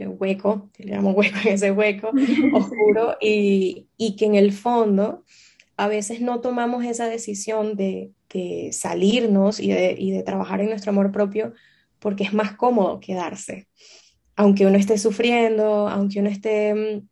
hueco, 0.08 0.70
le 0.78 0.94
llamo 0.94 1.12
hueco, 1.12 1.38
en 1.46 1.54
ese 1.54 1.72
hueco 1.72 2.12
oscuro 2.54 3.18
y, 3.22 3.88
que 4.18 4.26
en 4.26 4.36
el 4.36 4.52
fondo 4.52 5.24
a 5.78 5.88
veces 5.88 6.22
no 6.22 6.42
tomamos 6.42 6.86
esa 6.86 7.08
decisión 7.08 7.76
de, 7.76 8.12
salirnos 8.72 9.60
y 9.60 9.72
de, 9.72 10.24
trabajar 10.26 10.62
en 10.62 10.70
nuestro 10.70 10.92
amor 10.92 11.12
propio 11.12 11.54
porque 12.00 12.24
es 12.24 12.34
más 12.34 12.54
cómodo 12.56 13.00
quedarse. 13.00 13.68
Aunque 14.36 14.66
uno 14.66 14.78
esté 14.78 14.98
sufriendo, 14.98 15.90
aunque 15.90 16.20
uno 16.20 16.30
esté, 16.30 16.74
mm, 16.74 17.08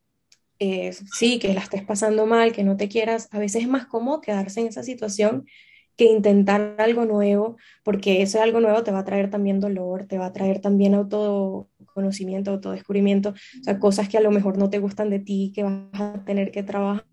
eh, 0.59 0.93
sí, 1.11 1.39
que 1.39 1.53
la 1.53 1.61
estés 1.61 1.83
pasando 1.83 2.25
mal, 2.25 2.53
que 2.53 2.63
no 2.63 2.77
te 2.77 2.87
quieras, 2.87 3.27
a 3.31 3.39
veces 3.39 3.63
es 3.63 3.67
más 3.67 3.85
cómodo 3.85 4.21
quedarse 4.21 4.61
en 4.61 4.67
esa 4.67 4.83
situación 4.83 5.45
que 5.97 6.05
intentar 6.05 6.75
algo 6.77 7.05
nuevo, 7.05 7.57
porque 7.83 8.21
ese 8.21 8.39
algo 8.39 8.59
nuevo 8.59 8.83
te 8.83 8.91
va 8.91 8.99
a 8.99 9.05
traer 9.05 9.29
también 9.29 9.59
dolor, 9.59 10.05
te 10.07 10.17
va 10.17 10.27
a 10.27 10.33
traer 10.33 10.61
también 10.61 10.93
autoconocimiento, 10.93 12.51
autodescubrimiento, 12.51 13.29
o 13.31 13.63
sea, 13.63 13.79
cosas 13.79 14.07
que 14.09 14.17
a 14.17 14.21
lo 14.21 14.31
mejor 14.31 14.57
no 14.57 14.69
te 14.69 14.79
gustan 14.79 15.09
de 15.09 15.19
ti, 15.19 15.51
que 15.55 15.63
vas 15.63 15.73
a 15.93 16.23
tener 16.25 16.51
que 16.51 16.63
trabajar, 16.63 17.07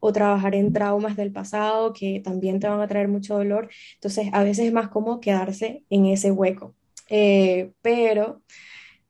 o 0.00 0.12
trabajar 0.12 0.54
en 0.54 0.72
traumas 0.72 1.16
del 1.16 1.32
pasado 1.32 1.92
que 1.92 2.20
también 2.20 2.60
te 2.60 2.68
van 2.68 2.80
a 2.80 2.88
traer 2.88 3.08
mucho 3.08 3.36
dolor. 3.36 3.68
Entonces, 3.94 4.28
a 4.32 4.44
veces 4.44 4.66
es 4.66 4.72
más 4.72 4.88
cómodo 4.88 5.20
quedarse 5.20 5.84
en 5.90 6.06
ese 6.06 6.30
hueco. 6.30 6.76
Eh, 7.08 7.72
pero, 7.82 8.42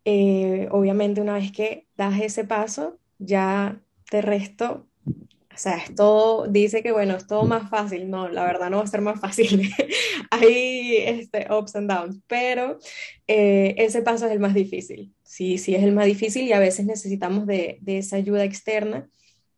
eh, 0.04 0.68
obviamente, 0.70 1.20
una 1.20 1.34
vez 1.34 1.52
que 1.52 1.88
das 1.96 2.20
ese 2.20 2.44
paso, 2.44 2.98
ya 3.18 3.82
te 4.10 4.22
resto 4.22 4.89
sea, 5.60 5.76
es 5.76 5.94
todo, 5.94 6.46
dice 6.46 6.82
que 6.82 6.92
bueno, 6.92 7.16
es 7.16 7.26
todo 7.26 7.44
más 7.44 7.68
fácil. 7.68 8.08
No, 8.08 8.28
la 8.28 8.44
verdad 8.44 8.70
no 8.70 8.78
va 8.78 8.84
a 8.84 8.86
ser 8.86 9.00
más 9.00 9.20
fácil. 9.20 9.70
Hay 10.30 10.96
este, 10.96 11.46
ups 11.52 11.76
and 11.76 11.90
downs, 11.90 12.20
pero 12.26 12.78
eh, 13.26 13.74
ese 13.76 14.02
paso 14.02 14.26
es 14.26 14.32
el 14.32 14.40
más 14.40 14.54
difícil. 14.54 15.14
Sí, 15.22 15.58
sí 15.58 15.74
es 15.74 15.82
el 15.82 15.92
más 15.92 16.06
difícil 16.06 16.46
y 16.46 16.52
a 16.52 16.58
veces 16.58 16.86
necesitamos 16.86 17.46
de, 17.46 17.78
de 17.82 17.98
esa 17.98 18.16
ayuda 18.16 18.44
externa 18.44 19.08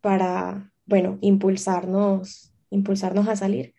para, 0.01 0.71
bueno, 0.85 1.17
impulsarnos, 1.21 2.53
impulsarnos 2.69 3.27
a 3.27 3.35
salir. 3.35 3.73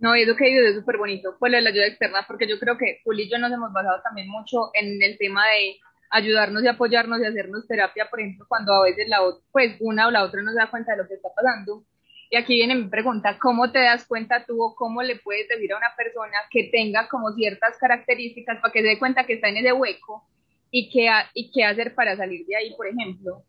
No, 0.00 0.14
eso 0.16 0.34
que 0.34 0.46
dices 0.46 0.70
es 0.70 0.74
súper 0.76 0.96
bonito, 0.98 1.36
pues 1.38 1.52
la 1.52 1.58
ayuda 1.58 1.86
externa, 1.86 2.24
porque 2.26 2.48
yo 2.48 2.58
creo 2.58 2.76
que 2.76 3.00
Juli 3.04 3.24
y 3.24 3.30
yo 3.30 3.38
nos 3.38 3.52
hemos 3.52 3.72
basado 3.72 4.00
también 4.02 4.28
mucho 4.28 4.70
en 4.74 5.00
el 5.00 5.16
tema 5.16 5.44
de 5.46 5.76
ayudarnos 6.12 6.62
y 6.62 6.68
apoyarnos 6.68 7.20
y 7.20 7.24
hacernos 7.24 7.66
terapia, 7.66 8.08
por 8.08 8.20
ejemplo, 8.20 8.44
cuando 8.46 8.74
a 8.74 8.84
veces 8.84 9.08
la 9.08 9.18
pues 9.50 9.76
una 9.80 10.06
o 10.06 10.10
la 10.10 10.22
otra 10.22 10.42
no 10.42 10.52
se 10.52 10.58
da 10.58 10.70
cuenta 10.70 10.92
de 10.92 10.98
lo 10.98 11.08
que 11.08 11.14
está 11.14 11.30
pasando. 11.34 11.84
Y 12.30 12.36
aquí 12.36 12.54
viene 12.54 12.74
mi 12.74 12.88
pregunta, 12.88 13.38
¿cómo 13.38 13.72
te 13.72 13.78
das 13.80 14.06
cuenta 14.06 14.44
tú 14.46 14.62
o 14.62 14.74
cómo 14.74 15.02
le 15.02 15.16
puedes 15.16 15.48
decir 15.48 15.72
a 15.72 15.78
una 15.78 15.94
persona 15.96 16.36
que 16.50 16.64
tenga 16.64 17.08
como 17.08 17.32
ciertas 17.32 17.76
características 17.78 18.60
para 18.60 18.72
que 18.72 18.82
se 18.82 18.88
dé 18.88 18.98
cuenta 18.98 19.24
que 19.24 19.34
está 19.34 19.48
en 19.48 19.58
ese 19.58 19.72
hueco 19.72 20.26
y 20.70 20.90
qué, 20.90 21.10
y 21.34 21.50
qué 21.50 21.64
hacer 21.64 21.94
para 21.94 22.16
salir 22.16 22.46
de 22.46 22.56
ahí, 22.56 22.74
por 22.76 22.86
ejemplo? 22.86 23.42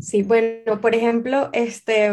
Sí, 0.00 0.22
bueno, 0.22 0.80
por 0.80 0.94
ejemplo, 0.94 1.50
este, 1.52 2.12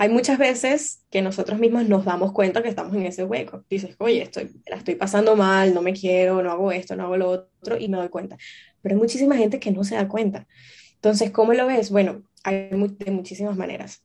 hay 0.00 0.08
muchas 0.10 0.38
veces 0.38 1.04
que 1.10 1.22
nosotros 1.22 1.58
mismos 1.58 1.88
nos 1.88 2.04
damos 2.04 2.30
cuenta 2.30 2.62
que 2.62 2.68
estamos 2.68 2.94
en 2.94 3.02
ese 3.02 3.24
hueco. 3.24 3.64
Dices, 3.68 3.96
oye, 3.98 4.22
estoy, 4.22 4.52
la 4.68 4.76
estoy 4.76 4.94
pasando 4.94 5.34
mal, 5.34 5.74
no 5.74 5.82
me 5.82 5.92
quiero, 5.92 6.40
no 6.40 6.52
hago 6.52 6.70
esto, 6.70 6.94
no 6.94 7.02
hago 7.02 7.16
lo 7.16 7.28
otro, 7.30 7.76
y 7.76 7.88
me 7.88 7.96
doy 7.96 8.08
cuenta. 8.08 8.36
Pero 8.80 8.94
hay 8.94 9.00
muchísima 9.00 9.36
gente 9.36 9.58
que 9.58 9.72
no 9.72 9.82
se 9.82 9.96
da 9.96 10.06
cuenta. 10.06 10.46
Entonces, 10.94 11.32
¿cómo 11.32 11.52
lo 11.52 11.66
ves? 11.66 11.90
Bueno, 11.90 12.22
hay 12.44 12.68
de 12.68 13.10
muchísimas 13.10 13.56
maneras. 13.56 14.04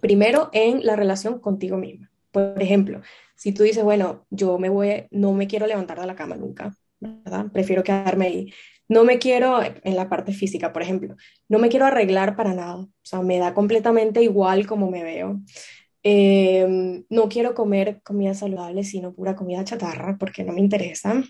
Primero, 0.00 0.50
en 0.52 0.86
la 0.86 0.94
relación 0.94 1.40
contigo 1.40 1.78
misma. 1.78 2.12
Por 2.30 2.62
ejemplo, 2.62 3.02
si 3.34 3.50
tú 3.50 3.64
dices, 3.64 3.82
bueno, 3.82 4.24
yo 4.30 4.56
me 4.60 4.68
voy, 4.68 5.08
no 5.10 5.32
me 5.32 5.48
quiero 5.48 5.66
levantar 5.66 6.00
de 6.00 6.06
la 6.06 6.14
cama 6.14 6.36
nunca, 6.36 6.76
¿verdad? 7.00 7.46
Prefiero 7.52 7.82
quedarme 7.82 8.26
ahí 8.26 8.52
no 8.88 9.04
me 9.04 9.18
quiero, 9.18 9.60
en 9.62 9.96
la 9.96 10.08
parte 10.08 10.32
física, 10.32 10.72
por 10.72 10.82
ejemplo, 10.82 11.16
no 11.48 11.58
me 11.58 11.68
quiero 11.68 11.86
arreglar 11.86 12.36
para 12.36 12.54
nada, 12.54 12.76
o 12.76 12.90
sea, 13.02 13.22
me 13.22 13.38
da 13.38 13.54
completamente 13.54 14.22
igual 14.22 14.66
como 14.66 14.90
me 14.90 15.02
veo. 15.02 15.40
Em, 16.02 17.04
no 17.08 17.28
quiero 17.28 17.54
comer 17.54 18.02
comida 18.02 18.34
saludable, 18.34 18.84
sino 18.84 19.14
pura 19.14 19.34
comida 19.34 19.64
chatarra, 19.64 20.16
porque 20.18 20.44
no 20.44 20.52
me 20.52 20.60
interesa. 20.60 21.22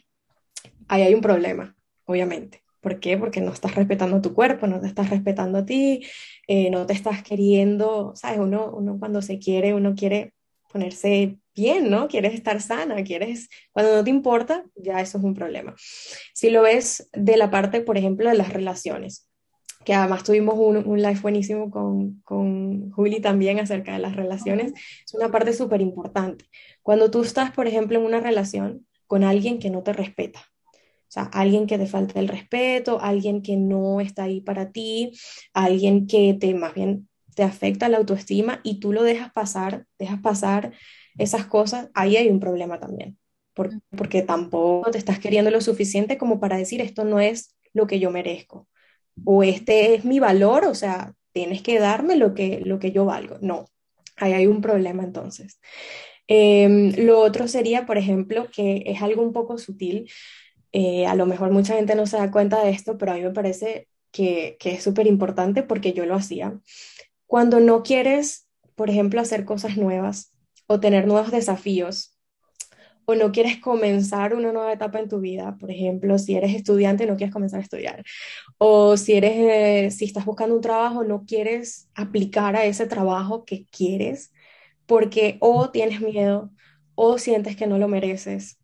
Ahí 0.88 1.02
hay 1.02 1.14
un 1.14 1.20
problema, 1.20 1.76
obviamente. 2.06 2.62
¿Por 2.80 3.00
qué? 3.00 3.16
Porque 3.16 3.40
no 3.40 3.52
estás 3.52 3.74
respetando 3.76 4.20
tu 4.20 4.34
cuerpo, 4.34 4.66
no 4.66 4.80
te 4.80 4.86
estás 4.88 5.08
respetando 5.10 5.58
a 5.58 5.64
ti, 5.64 6.04
eh, 6.46 6.70
no 6.70 6.86
te 6.86 6.92
estás 6.92 7.22
queriendo, 7.22 8.12
¿sabes? 8.14 8.38
Uno, 8.40 8.72
uno 8.76 8.98
cuando 8.98 9.22
se 9.22 9.38
quiere, 9.38 9.72
uno 9.74 9.94
quiere 9.94 10.34
ponerse 10.70 11.38
bien, 11.54 11.90
¿no? 11.90 12.08
Quieres 12.08 12.34
estar 12.34 12.60
sana, 12.60 13.02
quieres, 13.04 13.48
cuando 13.72 13.94
no 13.94 14.04
te 14.04 14.10
importa, 14.10 14.64
ya 14.74 15.00
eso 15.00 15.18
es 15.18 15.24
un 15.24 15.34
problema. 15.34 15.74
Si 16.32 16.50
lo 16.50 16.62
ves 16.62 17.08
de 17.12 17.36
la 17.36 17.50
parte, 17.50 17.80
por 17.80 17.96
ejemplo, 17.96 18.28
de 18.28 18.36
las 18.36 18.52
relaciones, 18.52 19.28
que 19.84 19.94
además 19.94 20.24
tuvimos 20.24 20.54
un, 20.56 20.78
un 20.88 21.02
live 21.02 21.20
buenísimo 21.20 21.70
con, 21.70 22.20
con 22.22 22.90
Juli 22.90 23.20
también 23.20 23.60
acerca 23.60 23.92
de 23.92 23.98
las 23.98 24.16
relaciones, 24.16 24.72
es 25.04 25.14
una 25.14 25.30
parte 25.30 25.52
súper 25.52 25.80
importante. 25.80 26.46
Cuando 26.82 27.10
tú 27.10 27.22
estás, 27.22 27.52
por 27.52 27.66
ejemplo, 27.66 27.98
en 27.98 28.04
una 28.04 28.20
relación 28.20 28.86
con 29.06 29.24
alguien 29.24 29.58
que 29.58 29.70
no 29.70 29.82
te 29.82 29.92
respeta, 29.92 30.40
o 30.70 31.12
sea, 31.14 31.24
alguien 31.24 31.66
que 31.66 31.78
te 31.78 31.86
falta 31.86 32.18
el 32.18 32.28
respeto, 32.28 32.98
alguien 33.00 33.42
que 33.42 33.56
no 33.56 34.00
está 34.00 34.24
ahí 34.24 34.40
para 34.40 34.72
ti, 34.72 35.12
alguien 35.52 36.06
que 36.08 36.34
te 36.34 36.54
más 36.54 36.74
bien 36.74 37.08
te 37.36 37.42
afecta 37.42 37.88
la 37.88 37.98
autoestima 37.98 38.60
y 38.62 38.80
tú 38.80 38.92
lo 38.92 39.02
dejas 39.02 39.32
pasar, 39.32 39.86
dejas 39.98 40.20
pasar 40.20 40.72
esas 41.18 41.46
cosas, 41.46 41.90
ahí 41.94 42.16
hay 42.16 42.28
un 42.28 42.40
problema 42.40 42.80
también, 42.80 43.18
porque, 43.54 43.76
porque 43.96 44.22
tampoco 44.22 44.90
te 44.90 44.98
estás 44.98 45.18
queriendo 45.18 45.50
lo 45.50 45.60
suficiente 45.60 46.18
como 46.18 46.40
para 46.40 46.56
decir 46.56 46.80
esto 46.80 47.04
no 47.04 47.20
es 47.20 47.54
lo 47.72 47.86
que 47.86 48.00
yo 48.00 48.10
merezco 48.10 48.68
o 49.24 49.42
este 49.42 49.94
es 49.94 50.04
mi 50.04 50.18
valor, 50.18 50.64
o 50.64 50.74
sea, 50.74 51.14
tienes 51.32 51.62
que 51.62 51.78
darme 51.78 52.16
lo 52.16 52.34
que, 52.34 52.60
lo 52.64 52.78
que 52.78 52.92
yo 52.92 53.04
valgo. 53.04 53.36
No, 53.40 53.66
ahí 54.16 54.32
hay 54.32 54.46
un 54.46 54.60
problema 54.60 55.04
entonces. 55.04 55.60
Em, 56.26 56.92
lo 57.04 57.20
otro 57.20 57.48
sería, 57.48 57.86
por 57.86 57.98
ejemplo, 57.98 58.48
que 58.54 58.82
es 58.86 59.02
algo 59.02 59.22
un 59.22 59.32
poco 59.32 59.58
sutil, 59.58 60.10
eh, 60.72 61.06
a 61.06 61.14
lo 61.14 61.26
mejor 61.26 61.50
mucha 61.52 61.76
gente 61.76 61.94
no 61.94 62.06
se 62.06 62.16
da 62.16 62.30
cuenta 62.30 62.64
de 62.64 62.70
esto, 62.70 62.98
pero 62.98 63.12
a 63.12 63.14
mí 63.16 63.22
me 63.22 63.30
parece 63.30 63.88
que, 64.10 64.56
que 64.58 64.72
es 64.74 64.82
súper 64.82 65.06
importante 65.06 65.62
porque 65.62 65.92
yo 65.92 66.06
lo 66.06 66.14
hacía. 66.14 66.58
Cuando 67.26 67.60
no 67.60 67.82
quieres, 67.82 68.48
por 68.74 68.90
ejemplo, 68.90 69.20
hacer 69.20 69.44
cosas 69.44 69.76
nuevas, 69.76 70.33
o 70.66 70.80
tener 70.80 71.06
nuevos 71.06 71.30
desafíos 71.30 72.14
o 73.06 73.14
no 73.14 73.32
quieres 73.32 73.58
comenzar 73.60 74.34
una 74.34 74.52
nueva 74.52 74.72
etapa 74.72 74.98
en 74.98 75.08
tu 75.08 75.20
vida, 75.20 75.56
por 75.60 75.70
ejemplo, 75.70 76.18
si 76.18 76.36
eres 76.36 76.54
estudiante 76.54 77.06
no 77.06 77.16
quieres 77.16 77.32
comenzar 77.32 77.60
a 77.60 77.62
estudiar, 77.62 78.02
o 78.58 78.96
si 78.96 79.14
eres, 79.14 79.32
eh, 79.36 79.90
si 79.90 80.04
estás 80.06 80.24
buscando 80.24 80.54
un 80.54 80.62
trabajo, 80.62 81.04
no 81.04 81.24
quieres 81.26 81.88
aplicar 81.94 82.56
a 82.56 82.64
ese 82.64 82.86
trabajo 82.86 83.44
que 83.44 83.66
quieres, 83.66 84.32
porque 84.86 85.36
o 85.40 85.70
tienes 85.70 86.00
miedo 86.00 86.50
o 86.94 87.18
sientes 87.18 87.56
que 87.56 87.66
no 87.66 87.78
lo 87.78 87.88
mereces. 87.88 88.58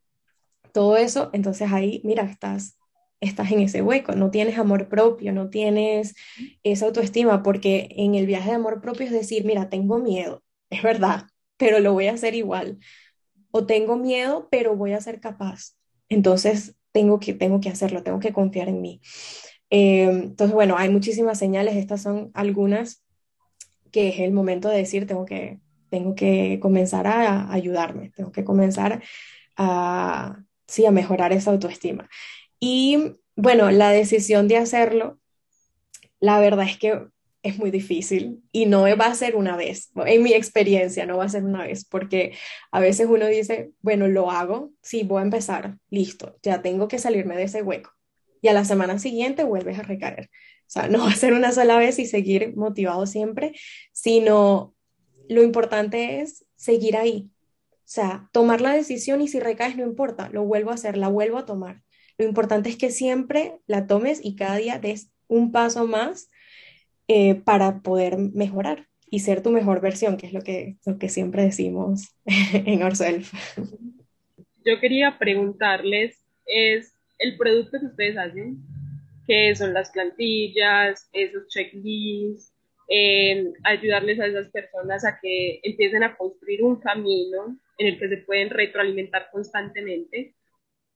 Todo 0.73 0.97
eso, 0.97 1.31
entonces 1.33 1.73
ahí, 1.73 2.01
mira, 2.05 2.25
estás 2.25 2.77
estás 3.21 3.53
en 3.53 3.61
ese 3.61 3.83
hueco, 3.83 4.13
no 4.15 4.31
tienes 4.31 4.59
amor 4.59 4.89
propio, 4.89 5.33
no 5.33 5.51
tienes 5.51 6.15
esa 6.63 6.87
autoestima, 6.87 7.43
porque 7.43 7.89
en 7.97 8.15
el 8.15 8.27
viaje 8.27 8.51
de 8.51 8.57
amor 8.57 8.81
propio 8.81 9.07
es 9.07 9.13
decir, 9.13 9.45
mira, 9.45 9.69
tengo 9.69 9.99
miedo, 9.99 10.43
es 10.71 10.83
verdad, 10.83 11.27
pero 11.61 11.79
lo 11.79 11.93
voy 11.93 12.07
a 12.07 12.15
hacer 12.15 12.35
igual. 12.35 12.79
O 13.51 13.67
tengo 13.67 13.97
miedo, 13.97 14.49
pero 14.51 14.75
voy 14.75 14.93
a 14.95 15.01
ser 15.01 15.21
capaz. 15.21 15.77
Entonces, 16.09 16.75
tengo 16.91 17.21
que, 17.21 17.35
tengo 17.35 17.61
que 17.61 17.69
hacerlo, 17.69 18.03
tengo 18.03 18.19
que 18.19 18.33
confiar 18.33 18.69
en 18.69 18.81
mí. 18.81 19.03
Eh, 19.69 20.05
entonces, 20.05 20.55
bueno, 20.55 20.77
hay 20.79 20.89
muchísimas 20.89 21.39
señales, 21.39 21.77
estas 21.77 22.03
son 22.03 22.31
algunas 22.33 23.05
que 23.93 24.09
es 24.09 24.21
el 24.21 24.33
momento 24.33 24.69
de 24.71 24.79
decir, 24.79 25.07
tengo 25.07 25.27
que, 25.27 25.61
tengo 25.91 26.15
que 26.15 26.59
comenzar 26.63 27.07
a, 27.07 27.53
ayudarme, 27.53 28.11
tengo 28.17 28.33
que 28.33 28.45
comenzar 28.45 29.03
a, 29.57 30.43
sí, 30.67 30.87
a 30.87 30.91
mejorar 30.91 31.33
esa 31.33 31.51
autoestima. 31.51 32.09
Y 32.59 33.17
bueno, 33.37 33.71
la 33.71 33.91
decisión 33.91 34.49
de 34.49 34.57
hacerlo, 34.57 35.19
la 36.21 36.41
verdad 36.41 36.67
es 36.67 36.79
que 36.79 37.07
es 37.43 37.59
muy 37.59 37.71
difícil 37.71 38.43
y 38.53 38.67
no 38.67 38.83
va 38.83 39.07
a 39.07 39.15
ser 39.15 39.37
una 39.37 39.57
vez. 39.57 39.91
En 40.07 40.23
mi 40.23 40.35
experiencia 40.35 41.07
no 41.07 41.19
va 41.19 41.25
a 41.25 41.29
ser 41.29 41.45
una 41.45 41.65
vez 41.65 41.85
porque 41.85 42.37
a 42.71 42.81
veces 42.81 43.07
uno 43.09 43.27
dice, 43.27 43.71
bueno, 43.81 44.09
lo 44.09 44.31
hago, 44.31 44.73
sí, 44.83 45.05
voy 45.05 45.21
a 45.21 45.25
empezar, 45.25 45.79
listo, 45.89 46.39
ya 46.43 46.63
tengo 46.63 46.89
que 46.89 46.99
salirme 46.99 47.37
de 47.37 47.45
ese 47.45 47.63
hueco. 47.63 47.93
Y 48.43 48.49
a 48.49 48.53
la 48.53 48.65
semana 48.65 48.99
siguiente 48.99 49.45
vuelves 49.45 49.79
a 49.79 49.83
recaer. 49.83 50.31
O 50.71 50.73
sea, 50.73 50.89
no 50.89 51.01
va 51.01 51.11
a 51.11 51.17
ser 51.17 51.33
una 51.33 51.53
sola 51.53 51.79
vez 51.79 51.99
y 51.99 52.07
seguir 52.07 52.55
motivado 52.57 53.07
siempre, 53.07 53.53
sino 53.93 54.75
lo 55.29 55.43
importante 55.43 56.21
es 56.21 56.45
seguir 56.57 56.97
ahí. 56.97 57.31
O 57.73 57.93
sea, 57.93 58.29
tomar 58.33 58.61
la 58.61 58.73
decisión 58.73 59.21
y 59.21 59.29
si 59.29 59.41
recaes 59.41 59.77
no 59.77 59.83
importa, 59.83 60.29
lo 60.29 60.45
vuelvo 60.45 60.71
a 60.71 60.75
hacer, 60.75 60.97
la 60.97 61.09
vuelvo 61.09 61.39
a 61.39 61.47
tomar. 61.47 61.83
Lo 62.19 62.25
importante 62.25 62.69
es 62.69 62.77
que 62.77 62.91
siempre 62.91 63.59
la 63.67 63.87
tomes 63.87 64.21
y 64.23 64.37
cada 64.37 64.57
día 64.57 64.79
des 64.79 65.11
un 65.27 65.53
paso 65.53 65.87
más 65.87 66.29
eh, 67.13 67.35
para 67.35 67.81
poder 67.81 68.19
mejorar 68.19 68.87
y 69.11 69.19
ser 69.19 69.43
tu 69.43 69.51
mejor 69.51 69.81
versión, 69.81 70.17
que 70.17 70.29
es 70.29 70.33
lo 70.33 70.43
que, 70.43 70.77
lo 70.87 70.97
que 70.97 71.09
siempre 71.09 71.43
decimos 71.43 72.15
en 72.53 72.85
Ourself. 72.85 73.33
Yo 74.65 74.79
quería 74.81 75.19
preguntarles, 75.19 76.25
¿es 76.47 76.95
el 77.19 77.37
producto 77.37 77.81
que 77.81 77.87
ustedes 77.87 78.17
hacen? 78.17 78.63
que 79.27 79.55
son 79.57 79.75
las 79.75 79.91
plantillas, 79.91 81.09
esos 81.13 81.49
checklists, 81.49 82.53
ayudarles 83.65 84.19
a 84.19 84.27
esas 84.27 84.49
personas 84.49 85.05
a 85.05 85.19
que 85.21 85.61
empiecen 85.63 86.03
a 86.03 86.17
construir 86.17 86.63
un 86.63 86.81
camino 86.81 87.57
en 87.79 87.87
el 87.87 87.99
que 87.99 88.09
se 88.09 88.19
pueden 88.19 88.51
retroalimentar 88.51 89.31
constantemente. 89.33 90.35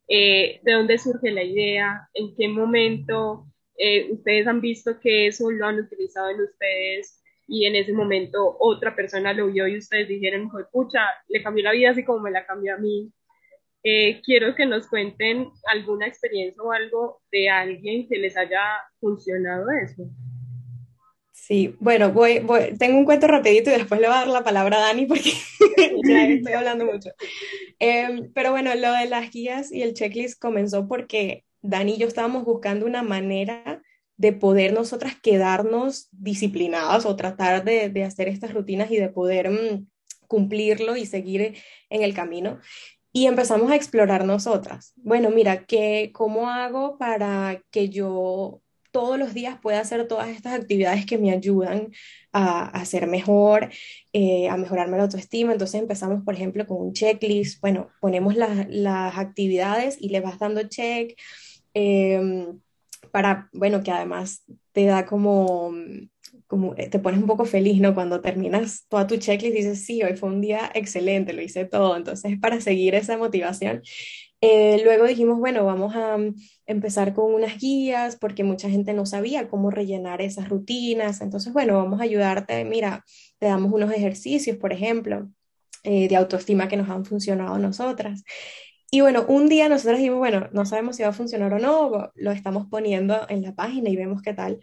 Eh, 0.09 0.61
¿De 0.63 0.73
dónde 0.73 0.99
surge 0.99 1.31
la 1.31 1.43
idea? 1.43 2.09
¿En 2.13 2.35
qué 2.37 2.49
momento 2.49 3.47
eh, 3.77 4.13
ustedes 4.13 4.47
han 4.47 4.61
visto 4.61 4.99
que 5.01 5.29
eso 5.29 5.51
lo 5.51 5.67
han 5.67 5.81
utilizado 5.81 6.31
en 6.31 6.43
ustedes 6.43 7.21
y 7.47 7.67
en 7.67 7.77
ese 7.77 7.93
momento 7.93 8.57
otra 8.59 8.95
persona 8.95 9.33
lo 9.33 9.49
vio 9.49 9.67
y 9.69 9.79
ustedes 9.79 10.09
dijeron, 10.09 10.51
pucha, 10.73 11.01
le 11.29 11.43
cambió 11.43 11.65
la 11.65 11.73
vida 11.73 11.91
así 11.91 12.05
como 12.05 12.21
me 12.21 12.31
la 12.31 12.47
cambió 12.47 12.75
a 12.75 12.79
mí. 12.79 13.13
Eh, 13.83 14.23
quiero 14.25 14.55
que 14.55 14.65
nos 14.65 14.87
cuenten 14.87 15.51
alguna 15.71 16.07
experiencia 16.07 16.63
o 16.63 16.73
algo 16.73 17.21
de 17.31 17.51
alguien 17.51 18.09
que 18.09 18.17
les 18.17 18.35
haya 18.37 18.63
funcionado 18.99 19.67
eso. 19.85 20.09
Sí, 21.33 21.77
bueno, 21.79 22.11
voy, 22.11 22.39
voy, 22.39 22.75
tengo 22.79 22.97
un 22.97 23.05
cuento 23.05 23.27
rapidito 23.27 23.69
y 23.69 23.75
después 23.75 24.01
le 24.01 24.07
voy 24.07 24.17
a 24.17 24.21
dar 24.21 24.29
la 24.29 24.45
palabra 24.45 24.79
a 24.79 24.81
Dani 24.81 25.05
porque 25.05 25.33
ya 26.05 26.27
estoy 26.29 26.53
hablando 26.55 26.87
mucho. 26.87 27.11
Em, 27.79 28.33
pero 28.33 28.53
bueno, 28.53 28.75
lo 28.75 28.93
de 28.93 29.07
las 29.07 29.31
guías 29.31 29.71
y 29.71 29.83
el 29.83 29.93
checklist 29.93 30.41
comenzó 30.41 30.89
porque 30.89 31.45
Dani 31.65 31.95
y 31.95 31.99
yo 31.99 32.07
estábamos 32.07 32.45
buscando 32.45 32.85
una 32.87 33.03
manera 33.03 33.83
de 34.17 34.33
poder 34.33 34.73
nosotras 34.73 35.15
quedarnos 35.21 36.09
disciplinadas 36.13 37.07
o 37.07 37.17
tratar 37.17 37.65
de, 37.65 37.89
de 37.89 38.05
hacer 38.05 38.29
estas 38.29 38.53
rutinas 38.53 38.91
y 38.91 38.97
de 38.97 39.09
poder 39.09 39.51
mm, 39.51 39.87
cumplirlo 40.29 40.97
y 40.97 41.07
seguir 41.07 41.57
en 41.89 42.03
el 42.03 42.15
camino. 42.15 42.61
Y 43.13 43.27
empezamos 43.27 43.71
a 43.71 43.77
explorar 43.77 44.25
nosotras. 44.25 44.93
Bueno, 44.97 45.31
mira, 45.31 45.65
¿qué, 45.65 46.11
¿cómo 46.13 46.51
hago 46.51 46.99
para 46.99 47.63
que 47.71 47.89
yo 47.89 48.61
todos 48.95 49.19
los 49.19 49.35
días 49.35 49.59
pueda 49.61 49.81
hacer 49.81 50.07
todas 50.07 50.29
estas 50.29 50.53
actividades 50.53 51.05
que 51.05 51.19
me 51.19 51.33
ayudan 51.33 51.91
a, 52.33 52.67
a 52.69 52.85
ser 52.85 53.09
mejor, 53.09 53.71
eh, 54.13 54.49
a 54.49 54.57
mejorarme 54.57 54.97
la 54.97 55.03
autoestima. 55.03 55.53
Entonces 55.53 55.81
empezamos, 55.81 56.23
por 56.25 56.35
ejemplo, 56.35 56.65
con 56.65 56.77
un 56.81 56.93
checklist. 56.93 57.61
Bueno, 57.61 57.91
ponemos 58.01 58.37
las 58.37 59.19
actividades 59.19 59.97
y 60.01 60.11
le 60.11 60.21
vas 60.21 60.39
dando 60.39 60.63
check. 60.69 61.19
Em, 61.75 62.61
para, 63.13 63.49
bueno, 63.53 63.83
que 63.83 63.91
además 63.91 64.45
te 64.73 64.87
da 64.87 65.07
como, 65.07 65.73
como, 66.47 66.75
eh, 66.77 66.89
te 66.89 66.99
pones 66.99 67.21
un 67.21 67.27
poco 67.27 67.45
feliz, 67.45 67.81
¿no? 67.81 67.95
Cuando 67.95 68.21
terminas 68.21 68.87
toda 68.89 69.07
tu 69.07 69.17
checklist 69.17 69.57
dices, 69.57 69.85
sí, 69.85 70.03
hoy 70.03 70.17
fue 70.17 70.29
un 70.31 70.41
día 70.41 70.71
excelente, 70.75 71.33
lo 71.33 71.43
hice 71.43 71.65
todo. 71.65 71.97
Entonces, 71.97 72.39
para 72.41 72.61
seguir 72.61 72.95
esa 72.95 73.17
motivación. 73.19 73.83
Eh, 74.41 74.81
luego 74.85 75.07
dijimos, 75.07 75.39
bueno, 75.39 75.65
vamos 75.65 75.97
a 75.97 76.19
mm, 76.19 76.35
empezar 76.67 77.15
con 77.15 77.33
unas 77.33 77.59
guías 77.59 78.17
porque 78.17 78.45
mucha 78.45 78.69
gente 78.69 78.93
no 78.93 79.07
sabía 79.07 79.49
cómo 79.49 79.71
rellenar 79.71 80.21
esas 80.21 80.49
rutinas. 80.49 81.21
Entonces, 81.23 81.53
bueno, 81.53 81.77
vamos 81.77 82.01
a 82.01 82.05
ayudarte. 82.05 82.65
Mira, 82.65 83.05
te 83.39 83.47
damos 83.47 83.73
unos 83.73 83.91
ejercicios, 83.93 84.57
por 84.59 84.73
ejemplo, 84.73 85.31
eh, 85.83 86.09
de 86.09 86.17
autoestima 86.17 86.69
que 86.69 86.77
nos 86.77 86.91
han 86.91 87.05
funcionado 87.05 87.59
nosotras. 87.59 88.23
Y 88.95 89.01
bueno, 89.01 89.25
un 89.27 89.49
día 89.49 89.69
nosotros 89.69 89.99
dijimos, 89.99 90.21
bueno, 90.21 90.49
no 90.53 90.65
sabemos 90.67 90.95
si 90.95 91.03
va 91.03 91.09
a 91.09 91.13
funcionar 91.13 91.53
o 91.53 91.59
no, 91.59 92.13
lo 92.15 92.31
estamos 92.31 92.69
poniendo 92.69 93.27
en 93.29 93.43
la 93.43 93.53
página 93.53 93.91
y 93.91 93.97
vemos 93.97 94.23
qué 94.23 94.35
tal. 94.35 94.61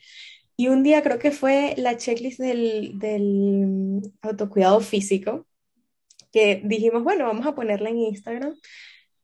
Y 0.55 0.69
un 0.69 0.83
día 0.83 1.03
creo 1.03 1.19
que 1.19 1.31
fue 1.31 1.73
la 1.75 1.97
checklist 1.97 2.39
del, 2.39 2.97
del 2.97 3.99
autocuidado 4.21 4.79
físico, 4.79 5.47
que 6.31 6.61
dijimos, 6.63 7.03
bueno, 7.03 7.25
vamos 7.25 7.45
a 7.45 7.55
ponerla 7.55 7.89
en 7.89 7.97
Instagram, 7.97 8.55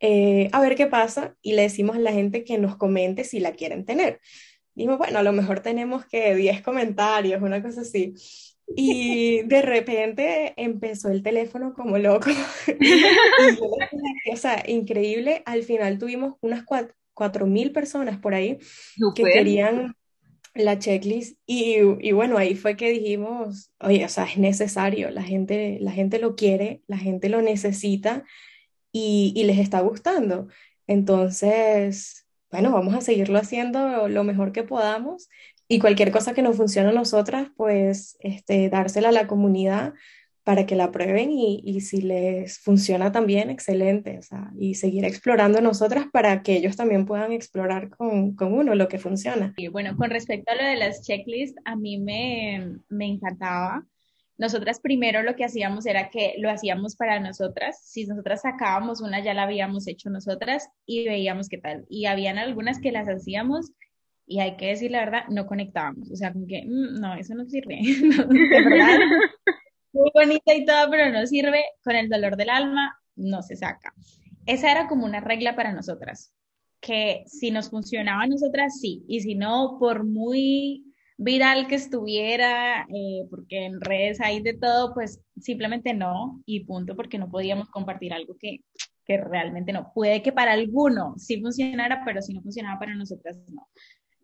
eh, 0.02 0.50
a 0.52 0.60
ver 0.60 0.76
qué 0.76 0.88
pasa, 0.88 1.38
y 1.42 1.54
le 1.54 1.62
decimos 1.62 1.96
a 1.96 2.00
la 2.00 2.12
gente 2.12 2.44
que 2.44 2.58
nos 2.58 2.76
comente 2.76 3.24
si 3.24 3.40
la 3.40 3.54
quieren 3.54 3.86
tener. 3.86 4.20
Dijimos, 4.76 4.98
bueno, 4.98 5.20
a 5.20 5.24
lo 5.24 5.32
mejor 5.32 5.62
tenemos 5.62 6.06
que 6.06 6.36
10 6.36 6.62
comentarios, 6.64 7.42
una 7.42 7.64
cosa 7.64 7.80
así. 7.80 8.14
Y 8.76 9.44
de 9.44 9.62
repente 9.62 10.54
empezó 10.58 11.10
el 11.10 11.24
teléfono 11.24 11.74
como 11.74 11.98
loco. 11.98 12.30
o 14.32 14.36
sea, 14.36 14.64
increíble. 14.68 15.42
Al 15.46 15.64
final 15.64 15.98
tuvimos 15.98 16.36
unas 16.42 16.66
cuatro 17.14 17.48
mil 17.48 17.72
personas 17.72 18.20
por 18.20 18.34
ahí 18.34 18.60
que 19.16 19.24
querían 19.24 19.96
la 20.54 20.80
checklist 20.80 21.38
y, 21.46 21.78
y, 22.00 22.12
bueno, 22.12 22.38
ahí 22.38 22.56
fue 22.56 22.76
que 22.76 22.90
dijimos, 22.90 23.72
oye, 23.80 24.04
o 24.04 24.10
sea, 24.10 24.26
es 24.26 24.38
necesario, 24.38 25.12
la 25.12 25.22
gente, 25.22 25.78
la 25.80 25.92
gente 25.92 26.20
lo 26.20 26.36
quiere, 26.36 26.82
la 26.88 26.98
gente 26.98 27.30
lo 27.30 27.42
necesita 27.42 28.24
y, 28.92 29.34
y 29.36 29.44
les 29.44 29.60
está 29.60 29.82
gustando. 29.82 30.48
Entonces, 30.88 32.28
bueno, 32.52 32.72
vamos 32.72 32.96
a 32.96 33.02
seguirlo 33.02 33.38
haciendo 33.38 34.08
lo 34.08 34.24
mejor 34.24 34.52
que 34.52 34.64
podamos 34.64 35.30
y 35.68 35.80
cualquier 35.80 36.12
cosa 36.12 36.34
que 36.34 36.42
nos 36.42 36.58
funcione 36.58 36.90
a 36.90 36.94
nosotras, 36.94 37.50
pues 37.56 38.18
este, 38.20 38.70
dársela 38.70 39.10
a 39.10 39.14
la 39.14 39.28
comunidad 39.28 39.94
para 40.48 40.66
que 40.66 40.78
la 40.78 40.92
prueben 40.92 41.30
y, 41.30 41.62
y, 41.66 41.82
si 41.82 42.02
les 42.02 42.60
funciona 42.60 43.12
también, 43.12 43.50
excelente, 43.50 44.18
o 44.18 44.22
sea, 44.22 44.50
y 44.58 44.76
seguir 44.76 45.04
explorando 45.04 45.60
nosotras 45.60 46.06
para 46.10 46.42
que 46.42 46.56
ellos 46.56 46.78
también 46.78 47.06
puedan 47.06 47.34
explorar 47.34 47.90
con, 47.90 48.34
con, 48.34 48.54
uno 48.54 48.74
lo 48.74 48.88
que 48.88 48.98
funciona. 48.98 49.54
Y 49.58 49.68
bueno, 49.68 49.98
con 49.98 50.10
respecto 50.10 50.54
a 50.54 50.56
lo 50.56 50.64
de 50.64 50.78
las 50.78 51.06
checklists, 51.06 51.60
a 51.66 51.76
mí 51.76 51.98
me, 51.98 52.78
me 52.88 53.08
encantaba. 53.08 53.86
Nosotras 54.38 54.80
primero 54.80 55.22
lo 55.22 55.36
que 55.36 55.44
hacíamos 55.44 55.86
era 55.86 56.10
que 56.10 56.36
lo 56.38 56.50
hacíamos 56.50 56.96
para 56.96 57.20
nosotras. 57.20 57.82
Si 57.84 58.06
nosotras 58.06 58.44
sacábamos 58.44 59.02
una, 59.02 59.22
ya 59.22 59.34
la 59.34 59.44
habíamos 59.44 59.86
hecho 59.86 60.10
nosotras 60.10 60.70
y 60.86 61.06
veíamos 61.10 61.50
qué 61.50 61.58
tal. 61.58 61.86
Y 61.90 62.06
habían 62.06 62.38
algunas 62.38 62.80
que 62.80 62.94
las 62.94 63.10
hacíamos 63.10 63.74
y 64.28 64.40
hay 64.42 64.58
que 64.58 64.68
decir 64.68 64.92
la 64.92 65.00
verdad, 65.00 65.24
no 65.30 65.48
conectábamos. 65.48 66.12
O 66.12 66.16
sea, 66.16 66.34
como 66.34 66.46
que, 66.46 66.64
mm, 66.66 67.00
no, 67.00 67.16
eso 67.16 67.34
no 67.34 67.46
sirve. 67.46 67.80
verdad, 68.52 69.00
muy 69.94 70.12
bonita 70.14 70.54
y 70.54 70.66
todo, 70.66 70.90
pero 70.92 71.12
no 71.12 71.26
sirve, 71.26 71.64
con 71.84 71.96
el 71.96 72.10
dolor 72.10 72.36
del 72.36 72.50
alma 72.50 73.00
no 73.16 73.42
se 73.42 73.56
saca. 73.56 73.94
Esa 74.46 74.72
era 74.72 74.88
como 74.88 75.06
una 75.06 75.22
regla 75.22 75.56
para 75.56 75.74
nosotras, 75.74 76.34
que 76.82 77.24
si 77.26 77.52
nos 77.52 77.70
funcionaba 77.70 78.24
a 78.24 78.28
nosotras, 78.28 78.80
sí, 78.80 79.04
y 79.08 79.22
si 79.22 79.36
no, 79.36 79.78
por 79.80 80.06
muy 80.06 80.84
viral 81.18 81.68
que 81.68 81.76
estuviera, 81.76 82.84
eh, 82.84 83.26
porque 83.30 83.66
en 83.66 83.82
redes 83.82 84.22
hay 84.22 84.42
de 84.42 84.54
todo, 84.54 84.94
pues 84.94 85.20
simplemente 85.40 85.94
no, 85.94 86.42
y 86.46 86.66
punto, 86.66 86.96
porque 86.96 87.18
no 87.18 87.30
podíamos 87.30 87.70
compartir 87.70 88.14
algo 88.14 88.36
que, 88.40 88.60
que 89.06 89.18
realmente 89.18 89.74
no. 89.74 89.92
Puede 89.94 90.22
que 90.22 90.32
para 90.32 90.54
alguno 90.54 91.16
sí 91.18 91.42
funcionara, 91.42 92.04
pero 92.06 92.22
si 92.22 92.34
no 92.34 92.42
funcionaba 92.42 92.80
para 92.80 92.96
nosotras, 92.96 93.40
no. 93.50 93.68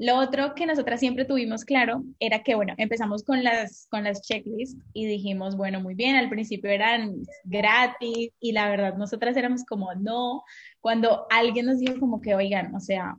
Lo 0.03 0.17
otro 0.17 0.53
que 0.53 0.65
nosotras 0.65 0.99
siempre 0.99 1.23
tuvimos 1.23 1.63
claro 1.63 2.03
era 2.19 2.43
que, 2.43 2.55
bueno, 2.55 2.73
empezamos 2.75 3.23
con 3.23 3.41
las, 3.41 3.87
con 3.89 4.03
las 4.03 4.21
checklists 4.21 4.77
y 4.91 5.05
dijimos, 5.05 5.55
bueno, 5.55 5.79
muy 5.79 5.95
bien, 5.95 6.17
al 6.17 6.27
principio 6.27 6.69
eran 6.69 7.15
gratis 7.45 8.31
y 8.41 8.51
la 8.51 8.67
verdad 8.67 8.97
nosotras 8.97 9.37
éramos 9.37 9.63
como, 9.63 9.95
no, 9.95 10.43
cuando 10.81 11.25
alguien 11.29 11.67
nos 11.67 11.79
dijo 11.79 12.01
como 12.01 12.19
que, 12.19 12.35
oigan, 12.35 12.75
o 12.75 12.81
sea, 12.81 13.15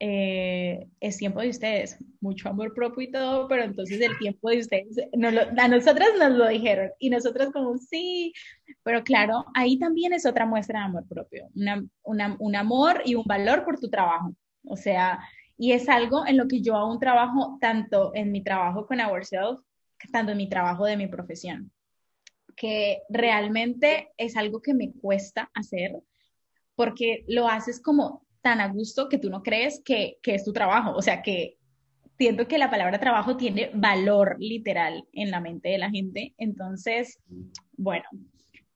eh, 0.00 0.88
es 0.98 1.16
tiempo 1.16 1.42
de 1.42 1.50
ustedes, 1.50 1.96
mucho 2.20 2.48
amor 2.48 2.74
propio 2.74 3.04
y 3.04 3.12
todo, 3.12 3.46
pero 3.46 3.62
entonces 3.62 4.00
el 4.00 4.18
tiempo 4.18 4.50
de 4.50 4.58
ustedes, 4.58 4.96
a 5.56 5.68
nosotras 5.68 6.08
nos 6.18 6.32
lo 6.32 6.48
dijeron 6.48 6.90
y 6.98 7.08
nosotras 7.08 7.52
como 7.52 7.78
sí, 7.78 8.32
pero 8.82 9.04
claro, 9.04 9.44
ahí 9.54 9.78
también 9.78 10.12
es 10.12 10.26
otra 10.26 10.44
muestra 10.44 10.80
de 10.80 10.86
amor 10.86 11.06
propio, 11.06 11.48
un 12.02 12.56
amor 12.56 13.02
y 13.04 13.14
un 13.14 13.24
valor 13.26 13.64
por 13.64 13.78
tu 13.78 13.88
trabajo, 13.88 14.34
o 14.64 14.76
sea, 14.76 15.20
y 15.58 15.72
es 15.72 15.88
algo 15.88 16.26
en 16.26 16.36
lo 16.36 16.48
que 16.48 16.60
yo 16.60 16.76
aún 16.76 16.98
trabajo 16.98 17.58
tanto 17.60 18.12
en 18.14 18.30
mi 18.32 18.42
trabajo 18.42 18.86
con 18.86 19.00
Ourselves, 19.00 19.60
tanto 20.12 20.32
en 20.32 20.38
mi 20.38 20.48
trabajo 20.48 20.84
de 20.84 20.96
mi 20.96 21.06
profesión, 21.06 21.72
que 22.54 23.02
realmente 23.08 24.10
es 24.16 24.36
algo 24.36 24.60
que 24.60 24.74
me 24.74 24.92
cuesta 24.92 25.50
hacer 25.54 25.92
porque 26.74 27.24
lo 27.26 27.48
haces 27.48 27.80
como 27.80 28.26
tan 28.42 28.60
a 28.60 28.68
gusto 28.68 29.08
que 29.08 29.18
tú 29.18 29.30
no 29.30 29.42
crees 29.42 29.82
que, 29.84 30.18
es 30.22 30.44
tu 30.44 30.52
trabajo. 30.52 30.92
O 30.94 31.02
sea, 31.02 31.22
que 31.22 31.56
siento 32.16 32.46
que 32.46 32.58
la 32.58 32.70
palabra 32.70 33.00
trabajo 33.00 33.36
tiene 33.36 33.70
valor 33.74 34.36
literal 34.38 35.04
en 35.12 35.30
la 35.30 35.40
mente 35.40 35.70
de 35.70 35.78
la 35.78 35.90
gente. 35.90 36.34
Entonces, 36.38 37.18
bueno, 37.76 38.04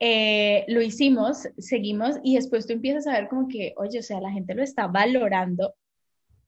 eh, 0.01 0.65
lo 0.67 0.81
hicimos, 0.81 1.47
seguimos 1.59 2.17
y 2.25 2.37
después 2.37 2.67
tú 2.67 2.73
empiezas 2.73 3.07
a 3.07 3.13
ver 3.13 3.29
como 3.29 3.49
que, 3.49 3.75
oye, 3.77 3.99
o 3.99 4.03
sea, 4.03 4.21
la 4.21 4.33
gente 4.33 4.55
lo 4.55 4.63
está 4.63 4.87
valorando 4.87 5.75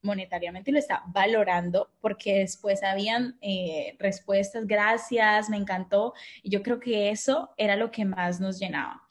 monetariamente 0.02 0.72
lo 0.72 0.78
está 0.78 1.02
valorando 1.06 1.90
porque 2.00 2.40
después 2.40 2.82
habían 2.82 3.36
eh, 3.40 3.96
respuestas, 3.98 4.66
gracias, 4.66 5.48
me 5.48 5.56
encantó. 5.56 6.14
Y 6.42 6.50
yo 6.50 6.62
creo 6.62 6.80
que 6.80 7.10
eso 7.10 7.50
era 7.56 7.76
lo 7.76 7.90
que 7.90 8.04
más 8.04 8.40
nos 8.40 8.58
llenaba. 8.58 9.02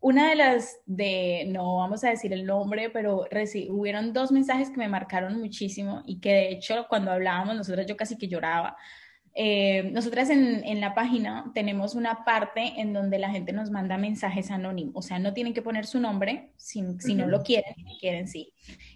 Una 0.00 0.28
de 0.28 0.36
las 0.36 0.78
de, 0.84 1.46
no 1.48 1.76
vamos 1.78 2.04
a 2.04 2.10
decir 2.10 2.32
el 2.34 2.44
nombre, 2.44 2.90
pero 2.90 3.26
hubieron 3.70 4.12
dos 4.12 4.32
mensajes 4.32 4.68
que 4.68 4.76
me 4.76 4.88
marcaron 4.88 5.40
muchísimo 5.40 6.02
y 6.04 6.20
que 6.20 6.30
de 6.30 6.48
hecho 6.50 6.86
cuando 6.90 7.10
hablábamos 7.10 7.56
nosotras 7.56 7.86
yo 7.86 7.96
casi 7.96 8.18
que 8.18 8.28
lloraba. 8.28 8.76
Eh, 9.36 9.90
nosotras 9.92 10.30
en, 10.30 10.62
en, 10.64 10.80
la 10.80 10.94
página 10.94 11.50
tenemos 11.54 11.96
una 11.96 12.24
parte 12.24 12.74
en 12.76 12.92
donde 12.92 13.18
la 13.18 13.30
gente 13.30 13.52
nos 13.52 13.68
manda 13.68 13.98
mensajes 13.98 14.52
anónimos, 14.52 14.92
o 14.94 15.02
sea, 15.02 15.18
no 15.18 15.34
tienen 15.34 15.54
que 15.54 15.62
poner 15.62 15.86
su 15.86 15.98
nombre 15.98 16.52
si, 16.56 16.84
si 17.00 17.16
no 17.16 17.26
lo 17.26 17.42
quieren, 17.42 17.74
si 17.74 17.98
quieren 17.98 18.28
sí, 18.28 18.52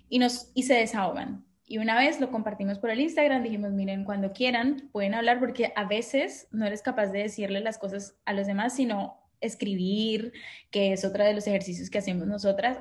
y, 0.08 0.20
nos, 0.20 0.52
y 0.54 0.62
se 0.62 0.74
desahogan. 0.74 1.44
Y 1.66 1.78
una 1.78 1.98
vez 1.98 2.20
lo 2.20 2.30
compartimos 2.30 2.78
por 2.78 2.90
el 2.90 3.00
Instagram, 3.00 3.42
dijimos, 3.42 3.72
miren, 3.72 4.04
cuando 4.04 4.32
quieran 4.32 4.88
pueden 4.92 5.14
hablar 5.14 5.40
porque 5.40 5.72
a 5.74 5.84
veces 5.84 6.46
no 6.52 6.64
eres 6.64 6.82
capaz 6.82 7.08
de 7.08 7.18
decirle 7.24 7.60
las 7.60 7.76
cosas 7.76 8.16
a 8.24 8.32
los 8.32 8.46
demás, 8.46 8.76
sino 8.76 9.18
escribir, 9.40 10.32
que 10.70 10.92
es 10.92 11.04
otra 11.04 11.24
de 11.24 11.34
los 11.34 11.46
ejercicios 11.46 11.90
que 11.90 11.98
hacemos 11.98 12.26
nosotras, 12.26 12.78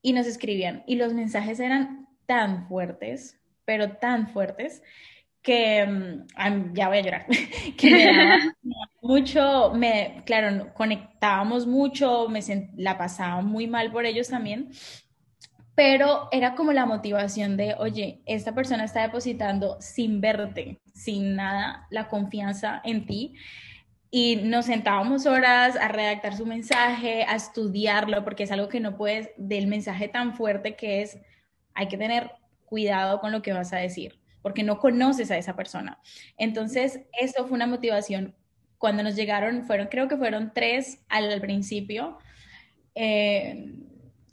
y 0.00 0.12
nos 0.12 0.26
escribían. 0.26 0.84
Y 0.86 0.94
los 0.94 1.12
mensajes 1.12 1.60
eran 1.60 2.08
tan 2.26 2.68
fuertes, 2.68 3.40
pero 3.64 3.96
tan 3.96 4.28
fuertes, 4.28 4.82
que 5.44 5.86
mm, 5.86 6.74
ya 6.74 6.88
voy 6.88 6.98
a 6.98 7.02
llorar, 7.02 7.26
que 7.78 7.90
me 7.90 8.04
daba 8.06 8.38
mucho, 9.02 9.72
me, 9.74 10.22
claro, 10.26 10.72
conectábamos 10.74 11.66
mucho, 11.66 12.28
me 12.28 12.40
la 12.76 12.98
pasaba 12.98 13.42
muy 13.42 13.68
mal 13.68 13.92
por 13.92 14.06
ellos 14.06 14.28
también, 14.28 14.70
pero 15.76 16.28
era 16.32 16.54
como 16.54 16.72
la 16.72 16.86
motivación 16.86 17.56
de, 17.56 17.74
oye, 17.78 18.22
esta 18.26 18.54
persona 18.54 18.84
está 18.84 19.02
depositando 19.02 19.76
sin 19.80 20.20
verte, 20.20 20.80
sin 20.94 21.36
nada, 21.36 21.86
la 21.90 22.08
confianza 22.08 22.80
en 22.82 23.06
ti 23.06 23.34
y 24.10 24.36
nos 24.36 24.66
sentábamos 24.66 25.26
horas 25.26 25.76
a 25.76 25.88
redactar 25.88 26.36
su 26.36 26.46
mensaje, 26.46 27.24
a 27.24 27.34
estudiarlo, 27.34 28.24
porque 28.24 28.44
es 28.44 28.52
algo 28.52 28.68
que 28.68 28.80
no 28.80 28.96
puedes, 28.96 29.28
del 29.36 29.66
mensaje 29.66 30.08
tan 30.08 30.34
fuerte 30.34 30.76
que 30.76 31.02
es, 31.02 31.18
hay 31.74 31.88
que 31.88 31.98
tener 31.98 32.30
cuidado 32.64 33.20
con 33.20 33.32
lo 33.32 33.42
que 33.42 33.52
vas 33.52 33.72
a 33.72 33.78
decir, 33.78 34.23
porque 34.44 34.62
no 34.62 34.78
conoces 34.78 35.30
a 35.30 35.38
esa 35.38 35.56
persona. 35.56 35.98
Entonces, 36.36 37.00
eso 37.18 37.46
fue 37.46 37.54
una 37.56 37.66
motivación. 37.66 38.34
Cuando 38.76 39.02
nos 39.02 39.16
llegaron, 39.16 39.64
fueron, 39.64 39.86
creo 39.86 40.06
que 40.06 40.18
fueron 40.18 40.52
tres 40.54 41.00
al 41.08 41.40
principio. 41.40 42.18
Eh, 42.94 43.72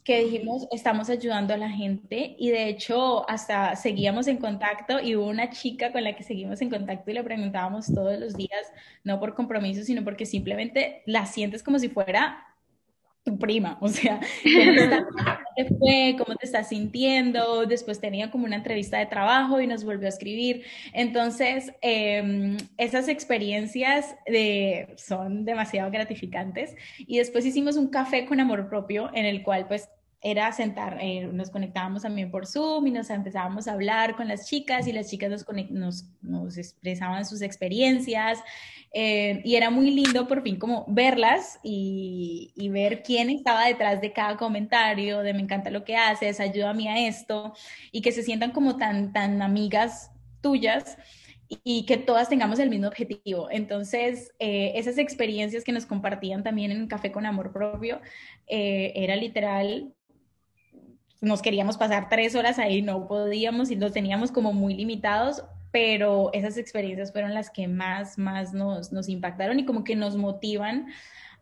que 0.04 0.26
dijimos, 0.26 0.67
estamos 0.71 1.10
ayudando 1.10 1.54
a 1.54 1.58
la 1.58 1.69
gente 1.69 2.36
y 2.38 2.50
de 2.50 2.67
hecho 2.67 3.30
hasta 3.30 3.78
seguíamos 3.78 4.28
en 4.28 4.38
contacto 4.38 5.00
y 5.00 5.15
hubo 5.15 5.28
una 5.28 5.50
chica 5.52 5.93
con 5.93 6.04
la 6.04 6.13
que 6.13 6.24
seguimos 6.24 6.62
en 6.62 6.69
contacto 6.69 7.10
y 7.10 7.13
le 7.13 7.24
preguntábamos 7.24 7.86
todos 7.86 8.19
los 8.19 8.36
días, 8.36 8.74
no 9.06 9.17
por 9.17 9.34
compromiso, 9.34 9.84
sino 9.84 10.04
porque 10.04 10.26
simplemente 10.26 11.04
la 11.06 11.26
sientes 11.26 11.63
como 11.63 11.80
si 11.80 11.88
fuera 11.88 12.51
tu 13.24 13.38
prima, 13.38 13.78
o 13.82 13.88
sea, 13.88 14.20
¿cómo 14.44 15.38
te, 15.56 15.66
fue? 15.66 16.16
¿Cómo 16.18 16.36
te 16.36 16.46
estás 16.46 16.70
sintiendo? 16.70 17.66
Después 17.66 18.00
tenía 18.00 18.32
como 18.32 18.46
una 18.46 18.56
entrevista 18.56 18.98
de 18.98 19.06
trabajo 19.06 19.62
y 19.62 19.68
nos 19.68 19.84
volvió 19.84 20.08
a 20.08 20.10
escribir. 20.10 20.64
Entonces, 20.94 21.72
em, 21.82 22.58
esas 22.78 23.08
experiencias 23.08 24.16
de, 24.26 24.94
son 24.98 25.46
demasiado 25.46 25.92
gratificantes. 25.92 26.76
Y 26.98 27.20
después 27.20 27.46
hicimos 27.46 27.78
un 27.78 27.90
café 27.90 28.26
con 28.26 28.40
amor 28.40 28.70
propio 28.70 29.12
en 29.14 29.26
el 29.26 29.44
cual 29.44 29.68
pues 29.68 29.90
era 30.24 30.52
sentar, 30.52 31.00
eh, 31.02 31.28
nos 31.34 31.50
conectábamos 31.50 32.04
también 32.04 32.30
por 32.30 32.46
Zoom 32.46 32.86
y 32.86 32.92
nos 32.92 33.10
empezábamos 33.10 33.68
a 33.68 33.74
hablar 33.74 34.16
con 34.16 34.28
las 34.28 34.48
chicas 34.48 34.88
y 34.88 34.94
las 34.94 35.10
chicas 35.10 35.32
nos, 35.32 35.46
nos, 35.72 36.06
nos 36.22 36.58
expresaban 36.58 37.26
sus 37.26 37.42
experiencias 37.42 38.40
eh, 38.94 39.42
y 39.44 39.56
era 39.56 39.72
muy 39.72 39.90
lindo 39.90 40.28
por 40.28 40.44
fin 40.44 40.60
como 40.60 40.86
verlas 40.88 41.60
y, 41.64 42.54
y, 42.56 42.70
ver 42.70 43.02
quién 43.02 43.32
estaba 43.32 43.66
detrás 43.66 44.00
de 44.00 44.14
cada 44.14 44.38
comentario, 44.38 45.22
de 45.22 45.34
me 45.34 45.42
encanta 45.42 45.72
lo 45.72 45.84
que 45.84 45.96
haces, 45.96 46.40
ayúdame 46.40 46.88
a 46.88 47.08
esto 47.08 47.54
y 47.92 48.02
que 48.02 48.12
se 48.12 48.22
sientan 48.22 48.52
como 48.52 48.78
tan, 48.78 49.14
tan 49.14 49.42
amigas 49.42 50.12
tuyas 50.42 51.00
y 51.64 51.86
que 51.88 51.98
todas 51.98 52.30
tengamos 52.30 52.60
el 52.60 52.70
mismo 52.70 52.88
objetivo. 52.88 53.50
Entonces, 53.50 54.34
eh, 54.38 54.74
esas 54.76 55.00
experiencias 55.00 55.64
que 55.64 55.72
nos 55.72 55.86
compartían 55.88 56.44
también 56.44 56.72
en 56.72 56.88
Café 56.88 57.12
con 57.12 57.26
Amor 57.26 57.52
Propio, 57.52 58.00
era 58.48 59.16
literal 59.16 59.96
nos 61.22 61.44
queríamos 61.44 61.78
pasar 61.78 62.10
tres 62.10 62.36
horas 62.36 62.58
ahí, 62.58 62.82
no 62.82 63.08
podíamos 63.08 63.70
y 63.70 63.76
los 63.76 63.94
teníamos 63.94 64.32
como 64.32 64.54
muy 64.54 64.74
limitados, 64.74 65.44
pero 65.72 66.32
esas 66.34 66.58
experiencias 66.58 67.12
fueron 67.12 67.34
las 67.34 67.52
que 67.52 67.68
más, 67.68 68.18
más 68.18 68.54
nos, 68.54 68.92
nos 68.92 69.08
impactaron 69.08 69.60
y 69.60 69.66
como 69.66 69.84
que 69.84 69.96
nos 69.96 70.18
motivan 70.18 70.88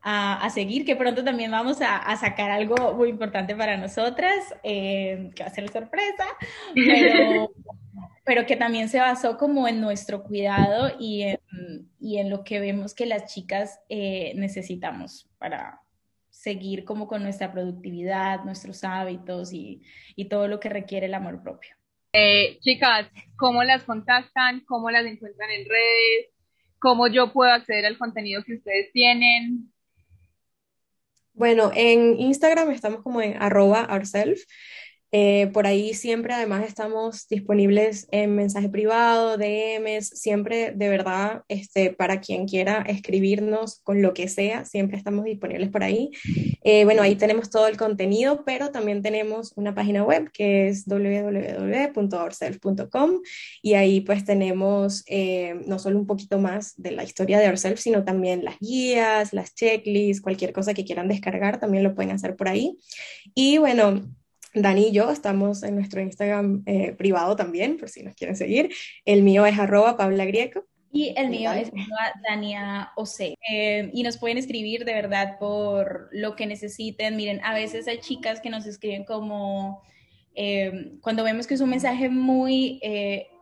a, 0.01 0.45
a, 0.45 0.49
seguir, 0.49 0.85
que 0.85 0.95
pronto 0.95 1.23
también 1.23 1.51
vamos 1.51 1.81
a, 1.81 1.97
a, 1.97 2.15
sacar 2.17 2.51
algo 2.51 2.93
muy 2.93 3.09
importante 3.09 3.55
para 3.55 3.77
nosotras, 3.77 4.53
eh, 4.63 5.31
que 5.35 5.43
va 5.43 5.49
a 5.49 5.53
ser 5.53 5.69
sorpresa, 5.69 6.25
pero, 6.73 7.51
pero, 8.23 8.45
que 8.45 8.55
también 8.55 8.87
se 8.87 8.99
basó 8.99 9.37
como 9.37 9.67
en 9.67 9.81
nuestro 9.81 10.23
cuidado 10.23 10.91
y 10.99 11.23
en, 11.23 11.89
y 11.99 12.17
en 12.17 12.29
lo 12.29 12.43
que 12.43 12.59
vemos 12.59 12.93
que 12.93 13.05
las 13.05 13.33
chicas 13.33 13.79
eh, 13.89 14.33
necesitamos 14.35 15.27
para, 15.37 15.81
seguir 16.39 16.85
como 16.85 17.07
con 17.07 17.21
nuestra 17.21 17.51
productividad, 17.51 18.45
nuestros 18.45 18.85
hábitos 18.85 19.51
y, 19.51 19.81
todo 20.29 20.47
lo 20.47 20.59
que 20.59 20.69
requiere 20.69 21.07
el 21.07 21.13
amor 21.13 21.43
propio. 21.43 21.75
Eh, 22.13 22.59
chicas, 22.61 23.07
¿cómo 23.35 23.63
las 23.63 23.83
contactan? 23.83 24.61
¿Cómo 24.61 24.89
las 24.89 25.05
encuentran 25.05 25.49
en 25.51 25.67
redes? 25.67 26.27
¿Cómo 26.79 27.07
yo 27.07 27.33
puedo 27.33 27.51
acceder 27.51 27.85
al 27.85 27.97
contenido 27.97 28.43
que 28.43 28.55
ustedes 28.55 28.91
tienen? 28.93 29.71
Bueno, 31.33 31.71
en 31.75 32.17
Instagram 32.17 32.71
estamos 32.71 33.01
como 33.01 33.21
en 33.21 33.41
arroba 33.41 33.87
ourself. 33.91 34.39
Eh, 35.11 35.47
por 35.53 35.65
ahí 35.65 35.93
siempre 35.93 36.33
además 36.33 36.65
estamos 36.67 37.27
disponibles 37.27 38.07
en 38.11 38.35
mensaje 38.35 38.69
privado, 38.69 39.37
DMs, 39.37 40.09
siempre 40.09 40.71
de 40.71 40.89
verdad, 40.89 41.43
este, 41.47 41.91
para 41.91 42.21
quien 42.21 42.47
quiera 42.47 42.83
escribirnos 42.87 43.81
con 43.83 44.01
lo 44.01 44.13
que 44.13 44.27
sea, 44.27 44.65
siempre 44.65 44.97
estamos 44.97 45.25
disponibles 45.25 45.69
por 45.69 45.83
ahí. 45.83 46.11
Eh, 46.63 46.85
bueno, 46.85 47.01
ahí 47.01 47.15
tenemos 47.15 47.49
todo 47.49 47.67
el 47.67 47.77
contenido, 47.77 48.43
pero 48.45 48.69
también 48.69 49.01
tenemos 49.01 49.53
una 49.55 49.73
página 49.73 50.03
web 50.03 50.29
que 50.31 50.67
es 50.67 50.85
www.ourself.com 50.85 53.11
y 53.61 53.73
ahí 53.73 54.01
pues 54.01 54.25
tenemos 54.25 55.03
eh, 55.07 55.55
no 55.65 55.79
solo 55.79 55.97
un 55.97 56.05
poquito 56.05 56.39
más 56.39 56.73
de 56.77 56.91
la 56.91 57.03
historia 57.03 57.39
de 57.39 57.47
Ourself, 57.47 57.79
sino 57.79 58.03
también 58.03 58.43
las 58.43 58.59
guías, 58.59 59.33
las 59.33 59.55
checklists, 59.55 60.21
cualquier 60.21 60.53
cosa 60.53 60.73
que 60.73 60.85
quieran 60.85 61.07
descargar, 61.07 61.59
también 61.59 61.83
lo 61.83 61.95
pueden 61.95 62.11
hacer 62.11 62.35
por 62.35 62.47
ahí. 62.47 62.77
Y 63.33 63.57
bueno, 63.57 64.03
Dani 64.53 64.87
y 64.87 64.91
yo 64.91 65.11
estamos 65.11 65.63
en 65.63 65.75
nuestro 65.75 66.01
Instagram 66.01 66.63
eh, 66.65 66.93
privado 66.93 67.35
también, 67.35 67.77
por 67.77 67.89
si 67.89 68.03
nos 68.03 68.15
quieren 68.15 68.35
seguir. 68.35 68.71
El 69.05 69.23
mío 69.23 69.45
es 69.45 69.57
arroba 69.59 69.97
Paula 69.97 70.25
Grieco. 70.25 70.65
Y 70.91 71.13
el 71.15 71.29
mío 71.29 71.51
es 71.51 71.71
Dania 72.27 72.91
Ose. 72.95 73.35
Eh, 73.51 73.91
y 73.93 74.01
nos 74.01 74.17
pueden 74.17 74.39
escribir 74.39 74.85
de 74.85 74.93
verdad 74.93 75.37
por 75.37 76.09
lo 76.11 76.35
que 76.35 76.47
necesiten. 76.47 77.15
Miren, 77.15 77.41
a 77.43 77.53
veces 77.53 77.87
hay 77.87 77.99
chicas 77.99 78.41
que 78.41 78.49
nos 78.49 78.65
escriben 78.65 79.05
como 79.05 79.83
eh, 80.33 80.93
cuando 81.01 81.23
vemos 81.23 81.45
que 81.45 81.53
es 81.53 81.61
un 81.61 81.69
mensaje 81.69 82.09
muy 82.09 82.81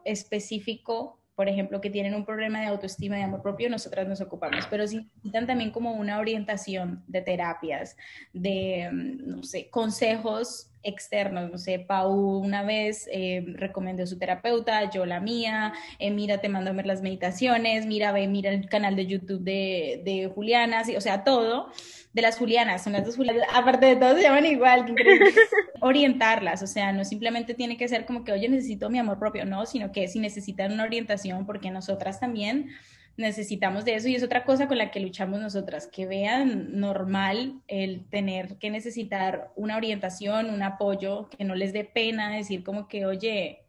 específico 0.04 1.18
por 1.38 1.48
ejemplo, 1.48 1.80
que 1.82 1.92
tienen 1.92 2.16
un 2.16 2.26
problema 2.26 2.62
de 2.62 2.66
autoestima, 2.66 3.16
de 3.16 3.22
amor 3.22 3.44
propio, 3.44 3.70
nosotras 3.70 4.08
nos 4.08 4.22
ocupamos, 4.22 4.66
pero 4.72 4.88
si 4.88 4.98
necesitan 4.98 5.46
también 5.46 5.70
como 5.70 5.94
una 5.94 6.18
orientación 6.18 7.04
de 7.06 7.22
terapias, 7.22 7.96
de, 8.34 8.90
mm, 8.92 9.30
no 9.30 9.44
sé, 9.44 9.70
consejos 9.70 10.72
externos. 10.88 11.52
No 11.52 11.58
sé, 11.58 11.80
Pau 11.80 12.40
una 12.40 12.64
vez 12.64 13.08
eh, 13.12 13.44
recomendó 13.56 14.08
su 14.08 14.18
terapeuta, 14.18 14.90
yo 14.90 15.06
la 15.06 15.20
mía, 15.20 15.74
eh, 16.00 16.12
mira, 16.12 16.40
te 16.40 16.50
mando 16.50 16.72
a 16.72 16.74
ver 16.74 16.86
las 16.86 17.02
meditaciones, 17.02 17.86
mira, 17.86 18.12
ve, 18.12 18.28
mira 18.28 18.52
el 18.52 18.70
canal 18.70 18.96
de 18.96 19.06
YouTube 19.06 19.42
de, 19.42 20.02
de 20.04 20.32
Juliana, 20.34 20.84
o 20.96 21.02
sea, 21.02 21.24
todo 21.24 21.72
de 22.14 22.22
las 22.22 22.38
Julianas, 22.38 22.84
son 22.84 22.94
las 22.94 23.06
dos 23.06 23.16
Julianas, 23.16 23.48
aparte 23.54 23.86
de 23.86 23.96
todo 23.96 24.16
se 24.16 24.24
llaman 24.24 24.46
igual, 24.46 24.96
orientarlas, 25.82 26.64
o 26.64 26.68
sea, 26.68 26.92
no 26.94 27.06
simplemente 27.06 27.54
tiene 27.54 27.78
que 27.78 27.88
ser 27.88 28.06
como 28.06 28.24
que, 28.24 28.32
oye, 28.32 28.50
necesito 28.50 28.90
mi 28.90 28.98
amor 28.98 29.20
propio, 29.20 29.46
no, 29.46 29.66
sino 29.66 29.92
que 29.92 30.08
si 30.08 30.20
necesitan 30.20 30.72
una 30.72 30.84
orientación, 30.84 31.46
porque 31.46 31.70
nosotras 31.70 32.20
también 32.20 32.70
necesitamos 33.18 33.84
de 33.84 33.96
eso 33.96 34.08
y 34.08 34.16
es 34.16 34.24
otra 34.24 34.46
cosa 34.46 34.68
con 34.68 34.78
la 34.78 34.92
que 34.92 35.00
luchamos 35.00 35.40
nosotras, 35.40 35.88
que 35.88 36.06
vean 36.06 36.80
normal 36.80 37.62
el 37.68 38.08
tener 38.10 38.58
que 38.60 38.70
necesitar 38.70 39.52
una 39.56 39.76
orientación, 39.76 40.52
un 40.52 40.62
apoyo, 40.62 41.28
que 41.30 41.44
no 41.44 41.56
les 41.56 41.74
dé 41.74 41.84
pena 41.84 42.32
decir 42.32 42.64
como 42.64 42.88
que, 42.88 43.06
oye, 43.06 43.66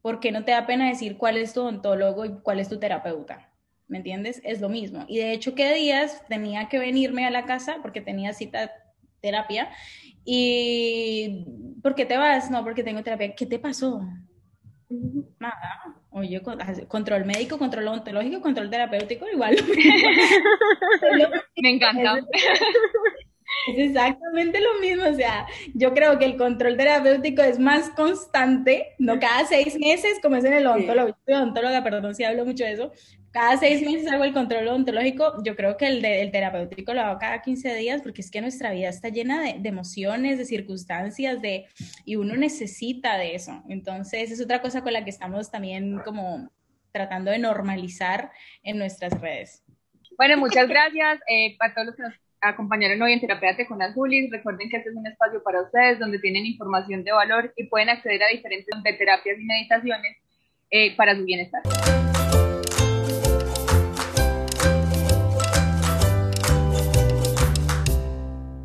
¿por 0.00 0.20
qué 0.20 0.30
no 0.30 0.44
te 0.44 0.52
da 0.52 0.66
pena 0.66 0.88
decir 0.88 1.16
cuál 1.18 1.36
es 1.36 1.52
tu 1.52 1.60
odontólogo 1.60 2.24
y 2.24 2.38
cuál 2.38 2.60
es 2.60 2.68
tu 2.68 2.78
terapeuta? 2.78 3.50
¿Me 3.88 3.98
entiendes? 3.98 4.40
Es 4.44 4.60
lo 4.60 4.68
mismo. 4.68 5.04
Y 5.08 5.18
de 5.18 5.32
hecho, 5.32 5.54
¿qué 5.54 5.74
días 5.74 6.24
tenía 6.28 6.68
que 6.68 6.78
venirme 6.78 7.26
a 7.26 7.30
la 7.30 7.44
casa 7.44 7.78
porque 7.82 8.00
tenía 8.00 8.32
cita 8.32 8.70
terapia? 9.20 9.70
Y 10.24 11.46
¿por 11.82 11.94
qué 11.96 12.06
te 12.06 12.16
vas? 12.16 12.50
No, 12.50 12.62
porque 12.62 12.84
tengo 12.84 13.02
terapia. 13.02 13.34
¿Qué 13.34 13.44
te 13.44 13.58
pasó? 13.58 14.00
Nada. 14.88 16.01
Oye, 16.14 16.42
control 16.88 17.24
médico, 17.24 17.58
control 17.58 17.88
ontológico, 17.88 18.42
control 18.42 18.68
terapéutico, 18.68 19.26
igual. 19.28 19.56
Me 21.62 21.70
encanta. 21.70 22.18
Es 23.68 23.78
exactamente 23.78 24.60
lo 24.60 24.80
mismo, 24.80 25.04
o 25.08 25.14
sea, 25.14 25.46
yo 25.74 25.94
creo 25.94 26.18
que 26.18 26.24
el 26.24 26.36
control 26.36 26.76
terapéutico 26.76 27.42
es 27.42 27.58
más 27.58 27.90
constante, 27.90 28.94
no 28.98 29.20
cada 29.20 29.46
seis 29.46 29.78
meses, 29.78 30.18
como 30.20 30.36
es 30.36 30.44
en 30.44 30.54
el 30.54 30.66
odontólogo, 30.66 31.16
soy 31.24 31.34
odontóloga, 31.34 31.84
perdón 31.84 32.14
si 32.14 32.24
hablo 32.24 32.44
mucho 32.44 32.64
de 32.64 32.72
eso, 32.72 32.92
cada 33.32 33.56
seis 33.56 33.82
meses 33.82 34.10
hago 34.12 34.24
el 34.24 34.34
control 34.34 34.68
odontológico, 34.68 35.42
yo 35.42 35.56
creo 35.56 35.76
que 35.78 35.86
el, 35.86 36.02
de, 36.02 36.28
terapéutico 36.30 36.92
lo 36.92 37.00
hago 37.00 37.18
cada 37.18 37.40
15 37.40 37.74
días, 37.74 38.02
porque 38.02 38.20
es 38.20 38.30
que 38.30 38.42
nuestra 38.42 38.72
vida 38.72 38.90
está 38.90 39.08
llena 39.08 39.40
de, 39.42 39.68
emociones, 39.68 40.36
de 40.36 40.44
circunstancias, 40.44 41.40
de, 41.40 41.66
y 42.04 42.16
uno 42.16 42.36
necesita 42.36 43.16
de 43.16 43.34
eso, 43.34 43.62
entonces 43.68 44.30
es 44.30 44.40
otra 44.40 44.60
cosa 44.60 44.82
con 44.82 44.92
la 44.92 45.02
que 45.02 45.10
estamos 45.10 45.50
también 45.50 45.98
como 46.04 46.50
tratando 46.92 47.30
de 47.30 47.38
normalizar 47.38 48.30
en 48.62 48.76
nuestras 48.76 49.18
redes. 49.18 49.64
Bueno, 50.18 50.36
muchas 50.36 50.68
gracias 50.68 51.20
eh, 51.26 51.56
para 51.58 51.72
todos 51.72 51.86
los 51.86 51.96
que 51.96 52.02
nos 52.02 52.14
acompañaron 52.42 53.00
hoy 53.00 53.14
en 53.14 53.20
Terapéate 53.20 53.66
con 53.66 53.80
Azulis. 53.80 54.30
Recuerden 54.30 54.68
que 54.68 54.76
este 54.76 54.90
es 54.90 54.94
un 54.94 55.06
espacio 55.06 55.42
para 55.42 55.62
ustedes 55.62 55.98
donde 55.98 56.18
tienen 56.18 56.44
información 56.44 57.02
de 57.02 57.12
valor 57.12 57.50
y 57.56 57.64
pueden 57.64 57.88
acceder 57.88 58.22
a 58.22 58.28
diferentes 58.28 58.74
de 58.82 58.92
terapias 58.92 59.38
y 59.38 59.44
meditaciones 59.44 60.18
eh, 60.70 60.94
para 60.96 61.16
su 61.16 61.24
bienestar. 61.24 61.62